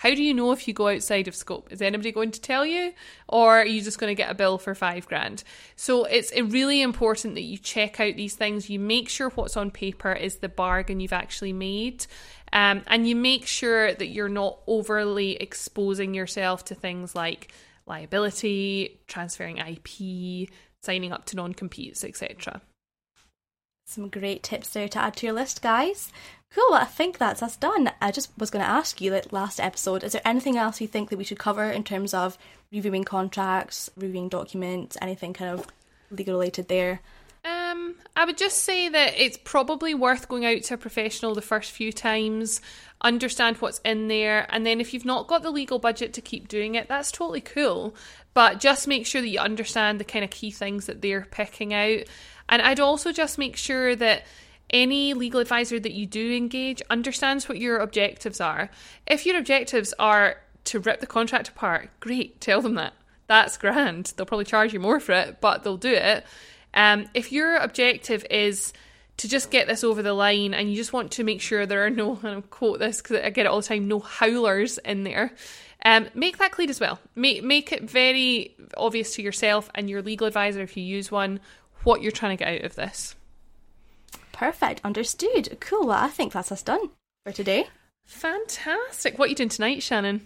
How 0.00 0.14
do 0.14 0.22
you 0.22 0.32
know 0.32 0.50
if 0.52 0.66
you 0.66 0.72
go 0.72 0.88
outside 0.88 1.28
of 1.28 1.34
scope? 1.34 1.70
Is 1.70 1.82
anybody 1.82 2.10
going 2.10 2.30
to 2.30 2.40
tell 2.40 2.64
you? 2.64 2.94
Or 3.28 3.58
are 3.58 3.66
you 3.66 3.82
just 3.82 3.98
going 3.98 4.10
to 4.10 4.14
get 4.14 4.30
a 4.30 4.34
bill 4.34 4.56
for 4.56 4.74
five 4.74 5.06
grand? 5.06 5.44
So 5.76 6.04
it's 6.04 6.32
really 6.40 6.80
important 6.80 7.34
that 7.34 7.42
you 7.42 7.58
check 7.58 8.00
out 8.00 8.16
these 8.16 8.34
things. 8.34 8.70
You 8.70 8.78
make 8.80 9.10
sure 9.10 9.28
what's 9.28 9.58
on 9.58 9.70
paper 9.70 10.10
is 10.10 10.36
the 10.36 10.48
bargain 10.48 11.00
you've 11.00 11.12
actually 11.12 11.52
made. 11.52 12.06
Um, 12.50 12.80
and 12.86 13.06
you 13.06 13.14
make 13.14 13.46
sure 13.46 13.92
that 13.92 14.08
you're 14.08 14.30
not 14.30 14.60
overly 14.66 15.32
exposing 15.36 16.14
yourself 16.14 16.64
to 16.66 16.74
things 16.74 17.14
like 17.14 17.52
liability, 17.84 19.02
transferring 19.06 19.58
IP, 19.58 20.48
signing 20.80 21.12
up 21.12 21.26
to 21.26 21.36
non 21.36 21.52
competes, 21.52 22.04
etc. 22.04 22.62
Some 23.90 24.08
great 24.08 24.44
tips 24.44 24.68
there 24.68 24.88
to 24.88 25.00
add 25.00 25.16
to 25.16 25.26
your 25.26 25.34
list, 25.34 25.62
guys. 25.62 26.12
Cool, 26.54 26.64
well, 26.70 26.80
I 26.80 26.84
think 26.84 27.18
that's 27.18 27.42
us 27.42 27.56
done. 27.56 27.90
I 28.00 28.12
just 28.12 28.30
was 28.38 28.48
going 28.48 28.64
to 28.64 28.70
ask 28.70 29.00
you, 29.00 29.10
like 29.10 29.32
last 29.32 29.58
episode, 29.58 30.04
is 30.04 30.12
there 30.12 30.22
anything 30.24 30.56
else 30.56 30.80
you 30.80 30.86
think 30.86 31.10
that 31.10 31.16
we 31.16 31.24
should 31.24 31.40
cover 31.40 31.64
in 31.64 31.82
terms 31.82 32.14
of 32.14 32.38
reviewing 32.70 33.02
contracts, 33.02 33.90
reviewing 33.96 34.28
documents, 34.28 34.96
anything 35.02 35.32
kind 35.32 35.58
of 35.58 35.66
legal 36.12 36.34
related 36.34 36.68
there? 36.68 37.00
Um, 37.44 37.96
I 38.14 38.24
would 38.24 38.38
just 38.38 38.60
say 38.60 38.88
that 38.88 39.14
it's 39.16 39.38
probably 39.42 39.92
worth 39.92 40.28
going 40.28 40.46
out 40.46 40.62
to 40.62 40.74
a 40.74 40.78
professional 40.78 41.34
the 41.34 41.42
first 41.42 41.72
few 41.72 41.92
times, 41.92 42.60
understand 43.00 43.56
what's 43.56 43.80
in 43.84 44.06
there, 44.06 44.46
and 44.50 44.64
then 44.64 44.80
if 44.80 44.94
you've 44.94 45.04
not 45.04 45.26
got 45.26 45.42
the 45.42 45.50
legal 45.50 45.80
budget 45.80 46.12
to 46.12 46.20
keep 46.20 46.46
doing 46.46 46.76
it, 46.76 46.86
that's 46.86 47.10
totally 47.10 47.40
cool. 47.40 47.96
But 48.34 48.60
just 48.60 48.86
make 48.86 49.04
sure 49.04 49.20
that 49.20 49.28
you 49.28 49.40
understand 49.40 49.98
the 49.98 50.04
kind 50.04 50.24
of 50.24 50.30
key 50.30 50.52
things 50.52 50.86
that 50.86 51.02
they're 51.02 51.26
picking 51.28 51.74
out. 51.74 52.02
And 52.50 52.60
I'd 52.60 52.80
also 52.80 53.12
just 53.12 53.38
make 53.38 53.56
sure 53.56 53.96
that 53.96 54.24
any 54.68 55.14
legal 55.14 55.40
advisor 55.40 55.80
that 55.80 55.92
you 55.92 56.04
do 56.04 56.32
engage 56.32 56.82
understands 56.90 57.48
what 57.48 57.58
your 57.58 57.78
objectives 57.78 58.40
are. 58.40 58.70
If 59.06 59.24
your 59.24 59.38
objectives 59.38 59.94
are 59.98 60.36
to 60.64 60.80
rip 60.80 61.00
the 61.00 61.06
contract 61.06 61.48
apart, 61.48 61.90
great, 62.00 62.40
tell 62.40 62.60
them 62.60 62.74
that. 62.74 62.92
That's 63.28 63.56
grand. 63.56 64.12
They'll 64.16 64.26
probably 64.26 64.44
charge 64.44 64.72
you 64.72 64.80
more 64.80 65.00
for 65.00 65.12
it, 65.12 65.40
but 65.40 65.62
they'll 65.62 65.76
do 65.76 65.92
it. 65.92 66.24
Um, 66.74 67.06
if 67.14 67.32
your 67.32 67.56
objective 67.56 68.26
is 68.28 68.72
to 69.18 69.28
just 69.28 69.50
get 69.50 69.66
this 69.66 69.84
over 69.84 70.02
the 70.02 70.14
line 70.14 70.54
and 70.54 70.70
you 70.70 70.76
just 70.76 70.92
want 70.92 71.12
to 71.12 71.24
make 71.24 71.40
sure 71.40 71.66
there 71.66 71.84
are 71.84 71.90
no, 71.90 72.18
and 72.22 72.28
I'll 72.28 72.42
quote 72.42 72.80
this 72.80 73.00
because 73.00 73.18
I 73.18 73.30
get 73.30 73.46
it 73.46 73.48
all 73.48 73.60
the 73.60 73.66
time, 73.66 73.86
no 73.86 74.00
howlers 74.00 74.78
in 74.78 75.04
there, 75.04 75.32
um, 75.84 76.08
make 76.14 76.38
that 76.38 76.52
clear 76.52 76.68
as 76.68 76.80
well. 76.80 76.98
Make, 77.14 77.42
make 77.42 77.72
it 77.72 77.88
very 77.88 78.56
obvious 78.76 79.14
to 79.14 79.22
yourself 79.22 79.70
and 79.74 79.88
your 79.88 80.02
legal 80.02 80.26
advisor 80.26 80.60
if 80.60 80.76
you 80.76 80.82
use 80.82 81.10
one 81.10 81.40
what 81.84 82.02
you're 82.02 82.12
trying 82.12 82.36
to 82.36 82.44
get 82.44 82.54
out 82.54 82.64
of 82.64 82.74
this. 82.76 83.14
Perfect, 84.32 84.80
understood. 84.84 85.58
Cool, 85.60 85.86
well, 85.86 86.02
I 86.02 86.08
think 86.08 86.32
that's 86.32 86.52
us 86.52 86.62
done 86.62 86.90
for 87.24 87.32
today. 87.32 87.68
Fantastic. 88.06 89.18
What 89.18 89.26
are 89.26 89.28
you 89.28 89.34
doing 89.34 89.48
tonight, 89.48 89.82
Shannon? 89.82 90.18
Do 90.18 90.24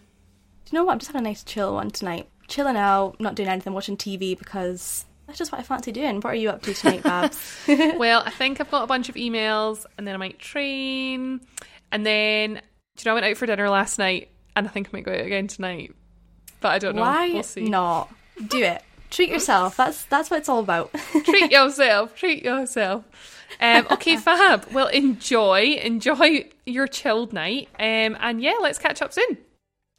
you 0.71 0.79
know 0.79 0.85
what? 0.85 0.93
I'm 0.93 0.99
just 0.99 1.13
having 1.13 1.27
a 1.27 1.29
nice 1.29 1.45
chill 1.45 1.75
one 1.75 1.91
tonight. 1.91 2.29
Chilling 2.49 2.77
out, 2.77 3.21
not 3.21 3.35
doing 3.35 3.49
anything, 3.49 3.73
watching 3.73 3.97
TV 3.97 4.39
because 4.39 5.05
that's 5.27 5.39
just 5.39 5.53
what 5.53 5.61
I 5.61 5.65
fancy 5.65 5.93
doing. 5.93 6.17
What 6.17 6.33
are 6.33 6.35
you 6.35 6.51
up 6.51 6.63
to 6.63 6.75
tonight, 6.75 7.03
Babs? 7.03 7.39
well, 7.69 8.23
I 8.25 8.31
think 8.31 8.61
I've 8.61 8.71
got 8.71 8.85
a 8.85 8.87
bunch 8.87 9.09
of 9.09 9.15
emails 9.15 9.85
and 9.97 10.07
then 10.07 10.15
I 10.15 10.19
might 10.19 10.39
train. 10.39 11.41
And 11.91 12.07
then, 12.07 12.55
do 12.55 12.61
you 13.01 13.05
know, 13.07 13.11
I 13.13 13.15
went 13.15 13.27
out 13.27 13.37
for 13.37 13.47
dinner 13.47 13.69
last 13.69 13.99
night 13.99 14.31
and 14.57 14.67
I 14.67 14.71
think 14.71 14.89
I 14.89 14.91
might 14.93 15.05
go 15.05 15.13
out 15.13 15.21
again 15.21 15.47
tonight. 15.47 15.95
But 16.61 16.73
I 16.73 16.79
don't 16.79 16.97
know. 16.97 17.03
Why 17.03 17.33
we'll 17.33 17.43
see. 17.43 17.69
not? 17.69 18.13
Do 18.49 18.63
it. 18.63 18.83
Treat 19.15 19.31
yourself. 19.31 19.77
That's 19.77 20.05
that's 20.07 20.29
what 20.29 20.39
it's 20.39 20.49
all 20.49 20.59
about. 20.59 20.93
treat 21.25 21.53
yourself. 21.53 22.17
Treat 22.17 22.43
yourself. 22.43 23.05
Um, 23.61 23.87
okay, 23.93 24.17
fab. 24.17 24.67
Well, 24.73 24.89
enjoy. 24.89 25.79
Enjoy 25.81 26.51
your 26.67 26.89
chilled 26.89 27.33
night. 27.33 27.69
Um, 27.79 28.17
and 28.19 28.43
yeah, 28.43 28.57
let's 28.61 28.79
catch 28.79 29.01
up 29.01 29.13
soon. 29.13 29.39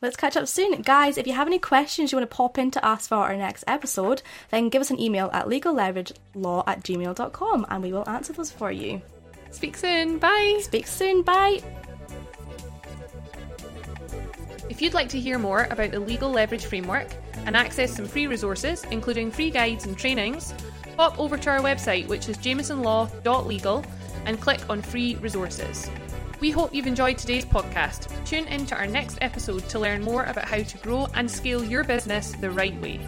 Let's 0.01 0.17
catch 0.17 0.36
up 0.36 0.49
soon. 0.49 0.82
Guys, 0.82 1.17
if 1.17 1.28
you 1.28 1.32
have 1.32 1.47
any 1.47 1.60
questions 1.60 2.12
you 2.12 2.17
want 2.17 2.30
to 2.30 2.36
pop 2.36 2.58
in 2.58 2.71
to 2.71 2.86
ask 2.86 3.08
for 3.08 3.15
our 3.15 3.38
next 3.38 3.63
episode, 3.67 4.21
then 4.51 4.67
give 4.67 4.82
us 4.82 4.91
an 4.91 4.99
email 4.99 5.30
at 5.32 5.45
legalleveragelawat 5.45 6.63
at 6.67 6.84
gmail.com 6.84 7.65
and 7.69 7.84
we 7.84 7.93
will 7.93 8.08
answer 8.10 8.34
those 8.34 8.51
for 8.51 8.69
you. 8.69 9.01
Speak 9.51 9.78
soon. 9.78 10.17
Bye. 10.19 10.60
Speak 10.62 10.88
soon. 10.88 11.21
Bye. 11.21 11.63
If 14.69 14.82
you'd 14.82 14.93
like 14.93 15.08
to 15.10 15.19
hear 15.21 15.39
more 15.39 15.69
about 15.71 15.91
the 15.91 16.01
Legal 16.01 16.32
Leverage 16.32 16.65
Framework 16.65 17.08
and 17.45 17.55
access 17.55 17.95
some 17.95 18.05
free 18.05 18.27
resources, 18.27 18.84
including 18.91 19.31
free 19.31 19.49
guides 19.49 19.86
and 19.86 19.97
trainings, 19.97 20.53
pop 20.97 21.19
over 21.19 21.38
to 21.38 21.49
our 21.49 21.60
website, 21.60 22.08
which 22.08 22.29
is 22.29 22.38
jamesonlaw.legal, 22.38 23.86
and 24.25 24.41
click 24.41 24.62
on 24.69 24.81
free 24.81 25.15
resources. 25.15 25.89
We 26.39 26.51
hope 26.51 26.73
you've 26.73 26.88
enjoyed 26.88 27.17
today's 27.17 27.45
podcast. 27.45 28.12
Tune 28.25 28.45
in 28.47 28.65
to 28.67 28.75
our 28.75 28.88
next 28.88 29.17
episode 29.21 29.67
to 29.69 29.79
learn 29.79 30.01
more 30.01 30.25
about 30.25 30.45
how 30.45 30.62
to 30.62 30.77
grow 30.79 31.08
and 31.13 31.29
scale 31.29 31.63
your 31.63 31.84
business 31.84 32.31
the 32.34 32.51
right 32.51 32.79
way. 32.81 32.99